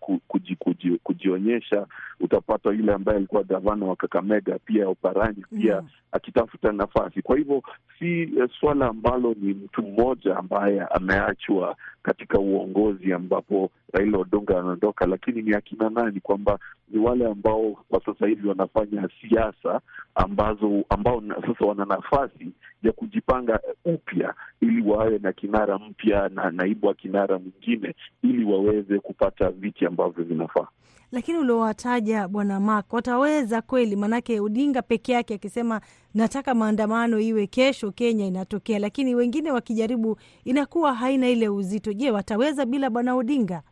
uh, 0.00 0.18
kuji, 0.28 0.56
kuji, 0.56 0.98
kujionyesha. 1.02 1.86
Utapata 2.20 2.70
yule 2.70 2.92
ambaye 2.92 3.18
alikuwa 3.18 3.42
gavana 3.42 3.86
wa 3.86 3.96
Kakamega 3.96 4.58
pia 4.58 4.88
Oparanya 4.88 5.46
pia 5.60 5.82
mm, 5.82 5.88
akitafuta 6.12 6.72
nafasi. 6.72 7.22
Kwa 7.22 7.36
hivyo 7.36 7.62
si 7.98 8.24
uh, 8.26 8.50
swala 8.60 8.86
ambalo 8.88 9.34
ni 9.40 9.54
mtu 9.54 9.82
mmoja 9.82 10.36
ambaye 10.36 10.80
ameachwa 10.80 11.76
katika 12.02 12.38
uongozi 12.38 13.12
ambapo 13.12 13.70
Raila 13.92 14.18
Odinga 14.18 14.58
anaondoka, 14.60 15.06
lakini 15.06 15.42
ni 15.42 15.54
akina 15.54 15.90
nani, 15.90 16.20
kwamba 16.20 16.58
ni 16.90 16.98
wale 16.98 17.26
ambao 17.26 17.76
kwa 17.88 18.00
sasa 18.04 18.26
hivi 18.26 18.48
wanafanya 18.48 19.08
siasa 19.20 19.80
ambazo 20.14 20.84
ambao 20.88 21.22
sasa 21.46 21.64
wana 21.64 21.84
nafasi 21.84 22.52
ya 22.82 22.92
kujipanga 22.92 23.60
upya 23.84 24.34
ili 24.60 24.82
wawe 24.90 25.18
na 25.18 25.32
kinara 25.32 25.78
mpya 25.78 26.28
na 26.28 26.50
naibu 26.52 26.86
wa 26.86 26.94
kinara 26.94 27.38
mwingine 27.38 27.94
ili 28.22 28.44
waweze 28.44 28.98
kupata 28.98 29.50
viti 29.50 29.86
ambavyo 29.86 30.24
vinafaa. 30.24 30.66
Lakini 31.12 31.38
uliowataja 31.38 32.28
bwana 32.28 32.60
Mak 32.60 32.92
wataweza 32.92 33.62
kweli? 33.62 33.96
Maanake 33.96 34.40
Odinga 34.40 34.82
peke 34.82 35.12
yake 35.12 35.34
akisema 35.34 35.80
nataka 36.14 36.54
maandamano 36.54 37.20
iwe 37.20 37.46
kesho 37.46 37.90
Kenya 37.92 38.26
inatokea, 38.26 38.78
lakini 38.78 39.14
wengine 39.14 39.50
wakijaribu 39.50 40.16
inakuwa 40.44 40.94
haina 40.94 41.28
ile 41.28 41.48
uzito. 41.48 41.92
Je, 41.92 42.10
wataweza 42.10 42.66
bila 42.66 42.90
bwana 42.90 43.14
Odinga? 43.14 43.62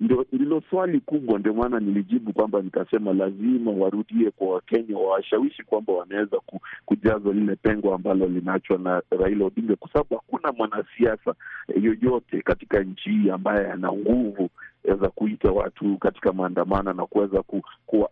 Ndilo 0.00 0.62
swali 0.70 1.00
kubwa. 1.00 1.38
Ndio 1.38 1.54
maana 1.54 1.80
nilijibu 1.80 2.32
kwamba 2.32 2.62
nikasema 2.62 3.12
lazima 3.12 3.70
warudie 3.70 4.30
kwa 4.30 4.48
Wakenya, 4.54 4.96
wawashawishi 4.98 5.62
kwamba 5.62 5.92
wanaweza 5.92 6.40
kujaza 6.84 7.32
lile 7.32 7.56
pengo 7.56 7.94
ambalo 7.94 8.26
linaachwa 8.26 8.78
na 8.78 9.02
Raila 9.10 9.44
Odinga, 9.44 9.76
kwa 9.76 9.90
sababu 9.92 10.14
hakuna 10.14 10.52
mwanasiasa 10.52 11.34
yoyote 11.82 12.42
katika 12.42 12.80
nchi 12.82 13.10
hii 13.10 13.30
ambaye 13.30 13.66
ana 13.72 13.92
nguvu 13.92 14.50
za 14.84 15.08
kuita 15.08 15.50
watu 15.52 15.96
katika 15.98 16.32
maandamano 16.32 16.92
na 16.92 17.06
kuweza 17.06 17.42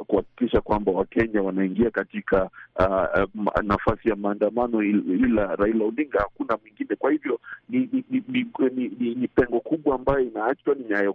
kuhakikisha 0.06 0.60
kwamba 0.60 0.92
Wakenya 0.92 1.42
wanaingia 1.42 1.90
katika 1.90 2.50
uh, 2.78 3.62
nafasi 3.62 4.08
ya 4.08 4.16
maandamano, 4.16 4.82
ila 4.82 5.56
Raila 5.56 5.84
Odinga 5.84 6.18
hakuna 6.18 6.58
mwingine. 6.62 6.96
Kwa 6.96 7.10
hivyo 7.12 7.40
ni, 7.68 7.78
ni, 7.78 8.04
ni, 8.10 8.22
ni, 8.28 8.46
ni, 8.74 8.88
ni, 8.98 9.14
ni 9.14 9.28
pengo 9.28 9.60
kubwa 9.60 9.94
ambayo 9.94 10.20
inaachwa, 10.20 10.74
ni 10.74 10.84
nyayo 10.84 11.12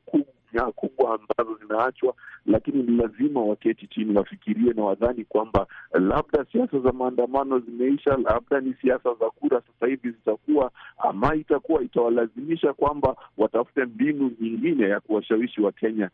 kubwa 0.76 1.20
ambazo 1.20 1.58
zinaachwa, 1.62 2.14
lakini 2.46 2.84
ni 2.84 2.98
lazima 2.98 3.42
waketi 3.42 3.88
chini 3.88 4.18
wafikirie 4.18 4.74
na 4.74 4.84
wadhani 4.84 5.26
kwamba 5.26 5.68
labda 5.94 6.46
siasa 6.52 6.80
za 6.80 6.92
maandamano 6.92 7.60
zimeisha, 7.60 8.18
labda 8.18 8.60
ni 8.62 8.74
siasa 8.82 9.14
za 9.20 9.30
kura 9.30 9.62
sasa 9.62 9.88
hivi 9.88 10.10
zitakuwa 10.12 10.72
ama 10.98 11.36
itakuwa 11.36 11.84
itawalazimisha 11.84 12.74
kwamba 12.74 13.16
watafute 13.38 13.86
mbinu 13.86 14.32
nyingine 14.42 14.90
ya 14.90 15.00
kuwashawishi 15.00 15.41
Wakenya 15.62 16.10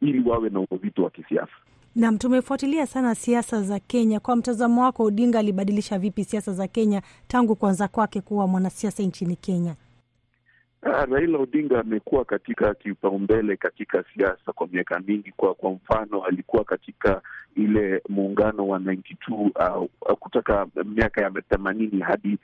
ili 0.00 0.20
wawe 0.26 0.50
na 0.50 0.60
uzito 0.70 1.02
wa 1.04 1.10
kisiasa. 1.10 1.52
Naam, 1.96 2.18
tumefuatilia 2.18 2.86
sana 2.86 3.14
siasa 3.14 3.62
za 3.62 3.78
Kenya. 3.80 4.20
Kwa 4.20 4.36
mtazamo 4.36 4.82
wako, 4.82 5.04
Odinga 5.04 5.38
alibadilisha 5.38 5.98
vipi 5.98 6.24
siasa 6.24 6.52
za 6.52 6.68
Kenya 6.68 7.02
tangu 7.28 7.56
kuanza 7.56 7.88
kwake 7.88 8.20
kuwa 8.20 8.46
mwanasiasa 8.46 9.02
nchini 9.02 9.36
Kenya? 9.36 9.74
Uh, 10.82 11.04
Raila 11.10 11.38
Odinga 11.38 11.80
amekuwa 11.80 12.24
katika 12.24 12.74
kipaumbele 12.74 13.56
katika 13.56 14.04
siasa 14.14 14.52
kwa 14.52 14.66
miaka 14.72 15.00
mingi. 15.00 15.32
Kwa 15.36 15.54
kwa 15.54 15.70
mfano, 15.70 16.24
alikuwa 16.24 16.64
katika 16.64 17.22
ile 17.56 18.02
muungano 18.08 18.68
wa 18.68 18.78
92 18.78 19.86
uh, 20.00 20.12
kutoka 20.18 20.66
miaka 20.84 21.20
ya 21.22 21.30
themanini 21.30 22.00
hadi 22.00 22.38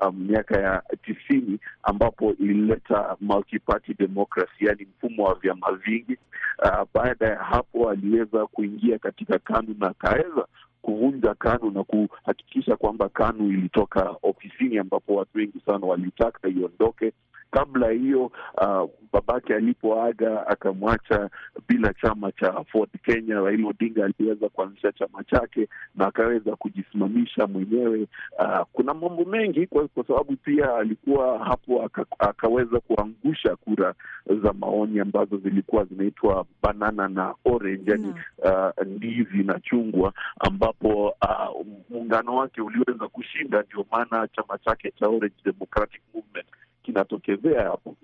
uh, 0.00 0.14
miaka 0.14 0.60
ya 0.60 0.82
tisini 1.02 1.58
ambapo 1.82 2.32
ilileta 2.32 3.16
multi-party 3.20 3.94
democracy, 3.94 4.64
yani 4.66 4.86
mfumo 4.96 5.24
wa 5.24 5.34
vyama 5.34 5.72
vingi. 5.72 6.16
Uh, 6.64 6.82
baada 6.94 7.26
ya 7.26 7.36
hapo 7.38 7.90
aliweza 7.90 8.46
kuingia 8.46 8.98
katika 8.98 9.38
KANU 9.38 9.74
na 9.78 9.86
akaweza 9.88 10.46
kuvunja 10.82 11.34
KANU 11.34 11.70
na 11.70 11.84
kuhakikisha 11.84 12.76
kwamba 12.76 13.08
KANU 13.08 13.48
ilitoka 13.48 14.14
ofisini, 14.22 14.78
ambapo 14.78 15.14
watu 15.14 15.38
wengi 15.38 15.60
sana 15.66 15.86
walitaka 15.86 16.48
iondoke. 16.48 17.12
Kabla 17.52 17.90
hiyo 17.90 18.24
uh, 18.60 18.90
babake 19.12 19.54
alipoaga 19.54 20.46
akamwacha 20.46 21.30
bila 21.68 21.94
chama 21.94 22.32
cha 22.32 22.64
Ford 22.64 22.90
Kenya. 23.04 23.40
Raila 23.40 23.68
Odinga 23.68 24.04
aliweza 24.04 24.48
kuanzisha 24.48 24.92
chama 24.92 25.24
chake 25.24 25.68
na 25.94 26.06
akaweza 26.06 26.56
kujisimamisha 26.56 27.46
mwenyewe. 27.46 28.06
Uh, 28.38 28.60
kuna 28.72 28.94
mambo 28.94 29.24
mengi 29.24 29.66
kwa, 29.66 29.88
kwa 29.88 30.04
sababu 30.06 30.36
pia 30.36 30.74
alikuwa 30.76 31.38
hapo 31.44 31.82
aka, 31.82 32.06
akaweza 32.18 32.80
kuangusha 32.80 33.56
kura 33.56 33.94
za 34.42 34.52
maoni 34.52 35.00
ambazo 35.00 35.36
zilikuwa 35.36 35.84
zinaitwa 35.84 36.46
banana 36.62 37.08
na 37.08 37.34
orange, 37.44 37.90
yani 37.90 38.14
uh, 38.38 38.86
ndizi 38.86 39.42
na 39.44 39.60
chungwa, 39.60 40.12
ambapo 40.40 41.08
uh, 41.08 41.66
muungano 41.90 42.36
wake 42.36 42.60
uliweza 42.60 43.08
kushinda. 43.08 43.62
Ndio 43.62 43.86
maana 43.90 44.28
chama 44.28 44.58
chake 44.58 44.90
cha 44.90 45.06
Orange 45.08 45.34
Democratic 45.44 46.02
Movement 46.14 46.46
kinatokezea 46.82 47.62
hapo. 47.62 47.96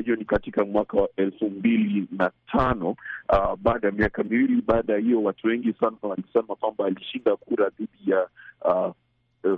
Hiyo 0.00 0.14
uh, 0.14 0.18
ni 0.18 0.24
katika 0.24 0.64
mwaka 0.64 0.96
wa 0.96 1.08
elfu 1.16 1.50
mbili 1.50 2.06
na 2.10 2.30
tano. 2.52 2.96
Uh, 3.32 3.54
baada 3.62 3.86
ya 3.88 3.92
miaka 3.94 4.22
miwili 4.22 4.62
baada 4.62 4.92
ya 4.92 4.98
hiyo, 4.98 5.22
watu 5.22 5.46
wengi 5.46 5.72
sana 5.80 5.96
walisema 6.02 6.56
kwamba 6.56 6.86
alishinda 6.86 7.36
kura 7.36 7.68
dhidi 7.68 8.10
ya 8.10 8.28
uh, 8.64 8.92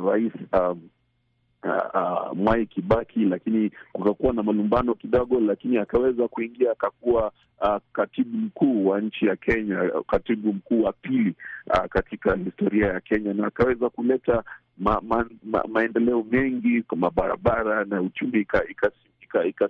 rais 0.07 0.33
um, 0.53 0.81
uh, 1.64 1.94
uh, 1.94 2.37
Mwai 2.37 2.66
Kibaki, 2.66 3.20
lakini 3.24 3.70
kukakuwa 3.92 4.33
na 4.33 4.42
malumbano 4.42 4.94
kidogo, 4.94 5.40
lakini 5.40 5.77
akaweza 5.79 6.29
kuingia 6.29 6.70
akakuwa 6.72 7.33
uh, 7.61 7.77
katibu 7.92 8.37
mkuu 8.38 8.87
wa 8.87 9.00
nchi 9.00 9.27
ya 9.27 9.37
Kenya, 9.37 9.90
katibu 10.07 10.53
mkuu 10.53 10.83
wa 10.83 10.92
pili 10.92 11.35
uh, 11.66 11.85
katika 11.90 12.37
historia 12.37 12.87
ya 12.87 13.00
Kenya, 13.00 13.35
na 13.35 13.46
akaweza 13.46 13.88
kuleta 13.90 14.44
ma, 14.79 15.00
ma, 15.00 15.27
ma, 15.44 15.64
maendeleo 15.68 16.27
mengi 16.31 16.83
kwa 16.83 16.96
mabarabara 16.98 17.85
na 17.85 18.03
uchumi 18.03 18.40
ikasimama 18.40 18.70
ika, 18.70 18.90
ika 19.45 19.69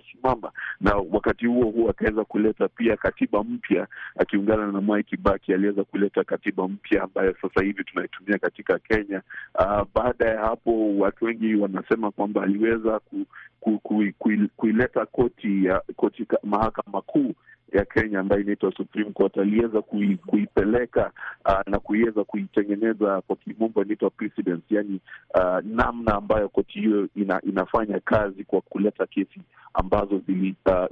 na 0.81 0.95
wakati 1.11 1.45
huo 1.45 1.65
huo 1.71 1.89
akaweza 1.89 2.23
kuleta 2.23 2.67
pia 2.67 2.97
katiba 2.97 3.43
mpya 3.43 3.87
akiungana 4.17 4.71
na 4.71 4.81
Mwai 4.81 5.03
Kibaki 5.03 5.53
aliweza 5.53 5.83
kuleta 5.83 6.23
katiba 6.23 6.67
mpya 6.67 7.03
ambayo 7.03 7.35
sasa 7.41 7.63
hivi 7.63 7.83
tunaitumia 7.83 8.37
katika 8.37 8.79
Kenya. 8.79 9.21
Uh, 9.59 9.81
baada 9.95 10.25
ya 10.25 10.39
hapo 10.39 10.97
watu 10.97 11.25
wengi 11.25 11.55
wanasema 11.55 12.11
kwamba 12.11 12.43
aliweza 12.43 12.99
ku, 12.99 13.25
ku, 13.59 13.79
ku, 13.79 14.03
ku, 14.19 14.29
kuileta 14.57 15.05
koti 15.05 15.65
ya 15.65 15.81
koti 15.95 16.25
mahakama 16.43 17.01
kuu 17.01 17.33
ya 17.73 17.85
Kenya 17.85 18.19
ambayo 18.19 18.41
inaitwa 18.41 18.71
Supreme 18.77 19.11
Court 19.11 19.37
aliweza 19.37 19.81
kui, 19.81 20.17
kuipeleka 20.17 21.11
uh, 21.45 21.59
na 21.71 21.79
kuiweza 21.79 22.23
kuitengeneza 22.23 23.21
kwa 23.21 23.35
kimombo 23.35 23.81
inaitwa 23.83 24.09
precedence, 24.09 24.63
yani 24.69 24.99
uh, 25.35 25.59
namna 25.63 26.15
ambayo 26.15 26.49
koti 26.49 26.79
hiyo 26.79 27.07
ina, 27.15 27.41
inafanya 27.41 27.99
kazi 27.99 28.43
kwa 28.43 28.61
kuleta 28.61 29.05
kesi 29.05 29.39
ambazo 29.73 30.21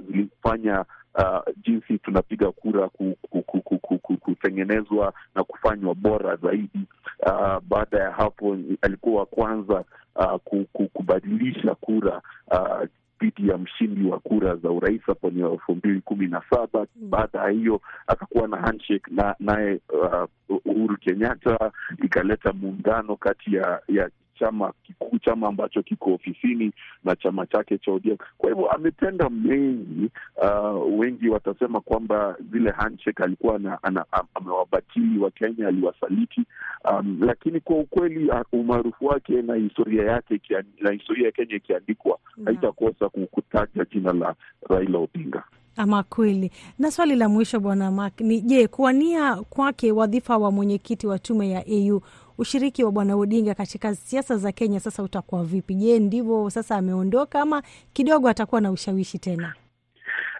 zilifanya 0.08 0.84
uh, 1.18 1.40
jinsi 1.66 1.98
tunapiga 1.98 2.52
kura 2.52 2.88
ku, 2.88 3.16
ku, 3.30 3.42
ku, 3.42 3.60
ku, 3.60 3.78
ku, 3.78 3.98
ku, 3.98 4.16
kutengenezwa 4.16 5.12
na 5.34 5.44
kufanywa 5.44 5.94
bora 5.94 6.36
zaidi. 6.36 6.80
Uh, 7.26 7.58
baada 7.68 7.98
ya 7.98 8.10
hapo 8.10 8.56
alikuwa 8.82 9.20
wa 9.20 9.26
kwanza 9.26 9.84
uh, 10.16 10.36
ku, 10.44 10.64
ku, 10.72 10.88
kubadilisha 10.88 11.74
kura 11.74 12.22
uh, 12.50 12.82
dhidi 13.20 13.48
ya 13.48 13.58
mshindi 13.58 14.04
wa 14.10 14.18
kura 14.18 14.56
za 14.56 14.70
urais 14.70 15.02
hapo 15.06 15.30
ni 15.30 15.40
elfu 15.52 15.74
mbili 15.74 16.00
kumi 16.00 16.26
na 16.26 16.42
saba. 16.50 16.86
Baada 16.94 17.38
ya 17.38 17.48
hiyo 17.50 17.80
akakuwa 18.06 18.48
na 18.48 18.56
handshake 18.56 19.10
na 19.10 19.34
naye 19.40 19.80
uh, 20.02 20.28
Uhuru 20.64 20.96
Kenyatta, 20.96 21.72
ikaleta 22.04 22.52
muungano 22.52 23.16
kati 23.16 23.54
ya 23.54 23.80
ya 23.88 24.10
chama 24.38 24.72
kikuu, 24.82 25.18
chama 25.18 25.48
ambacho 25.48 25.82
kiko 25.82 26.14
ofisini 26.14 26.72
na 27.04 27.16
chama 27.16 27.46
chake 27.46 27.78
cha 27.78 27.92
ODM. 27.92 28.16
Kwa 28.38 28.48
hivyo 28.50 28.70
ametenda 28.70 29.30
mengi. 29.30 30.10
Uh, 30.42 30.98
wengi 31.00 31.28
watasema 31.28 31.80
kwamba 31.80 32.36
zile 32.52 32.70
handshake 32.70 33.22
alikuwa 33.22 33.58
na, 33.58 33.82
ana, 33.82 34.04
amewabatili 34.34 35.18
wa 35.18 35.30
Kenya, 35.30 35.68
aliwasaliti. 35.68 36.44
Um, 36.92 37.18
lakini 37.20 37.60
kwa 37.60 37.76
ukweli 37.76 38.30
umaarufu 38.52 39.06
wake 39.06 39.42
na 39.42 39.54
historia 39.54 40.04
yake 40.04 40.40
na 40.80 40.90
historia 40.90 41.26
ya 41.26 41.32
Kenya 41.32 41.54
ikiandikwa 41.56 42.18
haitakosa 42.44 43.08
kutaja 43.08 43.84
jina 43.92 44.12
la 44.12 44.34
Raila 44.68 44.98
Odinga. 44.98 45.42
Ama 45.76 46.02
kweli. 46.02 46.50
Na 46.78 46.90
swali 46.90 47.16
la 47.16 47.28
mwisho 47.28 47.60
Bwana 47.60 47.90
Mark 47.90 48.20
ni 48.20 48.40
je, 48.40 48.68
kuwania 48.68 49.36
kwake 49.36 49.92
wadhifa 49.92 50.36
wa 50.38 50.50
mwenyekiti 50.50 51.06
wa 51.06 51.18
tume 51.18 51.50
ya 51.50 51.64
AU 51.66 52.00
ushiriki 52.38 52.84
wa 52.84 52.90
bwana 52.92 53.16
Odinga 53.16 53.54
katika 53.54 53.94
siasa 53.94 54.36
za 54.36 54.52
Kenya 54.52 54.80
sasa 54.80 55.02
utakuwa 55.02 55.44
vipi? 55.44 55.74
Je, 55.74 55.98
ndivyo 55.98 56.50
sasa 56.50 56.76
ameondoka 56.76 57.40
ama 57.40 57.62
kidogo 57.92 58.28
atakuwa 58.28 58.60
na 58.60 58.70
ushawishi 58.70 59.18
tena? 59.18 59.54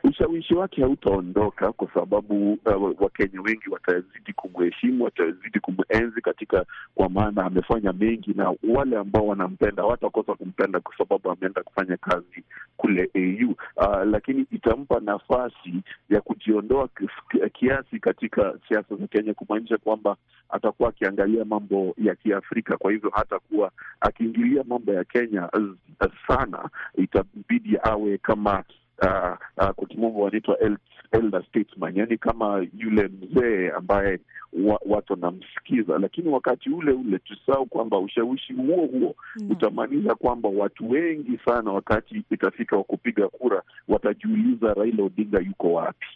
Ushawishi 0.04 0.54
wake 0.54 0.82
hautaondoka 0.82 1.72
kwa 1.72 1.88
sababu 1.94 2.52
uh, 2.52 3.00
Wakenya 3.02 3.40
wengi 3.42 3.70
watazidi 3.70 4.32
kumheshimu, 4.36 5.04
watazidi 5.04 5.60
kumenzi 5.60 6.20
katika, 6.20 6.66
kwa 6.94 7.08
maana 7.08 7.44
amefanya 7.44 7.92
mengi, 7.92 8.32
na 8.34 8.54
wale 8.74 8.96
ambao 8.96 9.26
wanampenda 9.26 9.82
hawatakosa 9.82 10.34
kumpenda 10.34 10.80
kwa 10.80 10.96
sababu 10.98 11.30
ameenda 11.30 11.62
kufanya 11.62 11.96
kazi 11.96 12.44
kule 12.76 13.10
AU. 13.14 13.50
Uh, 13.76 14.04
lakini 14.10 14.46
itampa 14.52 15.00
nafasi 15.00 15.74
ya 16.10 16.20
kujiondoa 16.20 16.88
kiasi 17.52 17.98
katika 18.00 18.58
siasa 18.68 18.96
za 18.96 19.06
Kenya, 19.06 19.34
kumaanisha 19.34 19.78
kwamba 19.78 20.16
atakuwa 20.50 20.88
akiangalia 20.88 21.44
mambo 21.44 21.94
ya 21.98 22.14
Kiafrika. 22.14 22.76
Kwa 22.76 22.92
hivyo 22.92 23.10
hatakuwa 23.14 23.70
akiingilia 24.00 24.64
mambo 24.68 24.92
ya 24.92 25.04
Kenya 25.04 25.50
sana, 26.28 26.68
itabidi 26.94 27.78
awe 27.82 28.18
kama 28.18 28.64
Uh, 29.02 29.36
uh, 29.58 29.70
kwa 29.70 29.86
kimombo 29.88 30.20
wanaitwa 30.20 30.58
elder 31.12 31.42
statesman, 31.48 31.96
yani 31.96 32.18
kama 32.18 32.66
yule 32.78 33.08
mzee 33.08 33.70
ambaye 33.70 34.18
wa, 34.52 34.80
watu 34.86 35.12
wanamsikiza, 35.12 35.98
lakini 35.98 36.28
wakati 36.28 36.70
ule 36.70 36.92
ule 36.92 37.18
tusahau 37.18 37.66
kwamba 37.66 37.98
ushawishi 37.98 38.52
huo 38.52 38.86
huo 38.86 39.14
mm, 39.36 39.50
utamaanisha 39.50 40.14
kwamba 40.14 40.48
watu 40.48 40.90
wengi 40.90 41.38
sana, 41.44 41.72
wakati 41.72 42.24
itafika 42.30 42.76
wa 42.76 42.84
kupiga 42.84 43.28
kura, 43.28 43.62
watajiuliza 43.88 44.74
Raila 44.74 45.04
Odinga 45.04 45.38
yuko 45.40 45.72
wapi, 45.72 46.06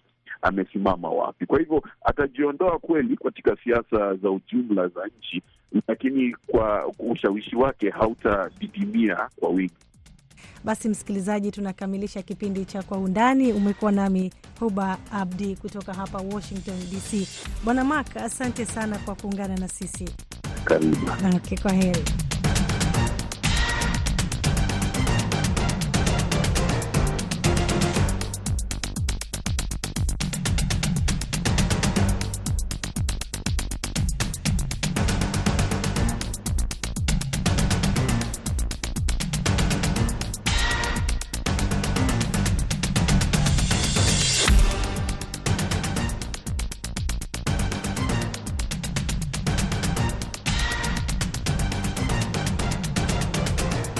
amesimama 0.42 1.10
wapi? 1.10 1.46
Kwa 1.46 1.58
hivyo 1.58 1.82
atajiondoa 2.04 2.78
kweli 2.78 3.16
katika 3.16 3.56
siasa 3.64 4.14
za 4.14 4.30
ujumla 4.30 4.88
za 4.88 5.06
nchi, 5.18 5.42
lakini 5.88 6.36
kwa 6.46 6.92
ushawishi 6.98 7.56
wake 7.56 7.90
hautadidimia 7.90 9.28
kwa 9.40 9.48
wingi. 9.48 9.87
Basi 10.64 10.88
msikilizaji, 10.88 11.50
tunakamilisha 11.50 12.22
kipindi 12.22 12.64
cha 12.64 12.82
Kwa 12.82 12.98
Undani. 12.98 13.52
Umekuwa 13.52 13.92
nami 13.92 14.32
Huba 14.60 14.98
Abdi 15.12 15.56
kutoka 15.56 15.94
hapa 15.94 16.18
Washington 16.18 16.76
DC. 16.90 17.28
Bwana 17.64 17.84
Mak, 17.84 18.16
asante 18.16 18.66
sana 18.66 18.98
kwa 18.98 19.14
kuungana 19.14 19.56
na 19.56 19.68
sisi. 19.68 20.08
Karibu. 20.64 20.96
Okay, 21.36 21.58
kwa 21.58 21.72
heri. 21.72 22.04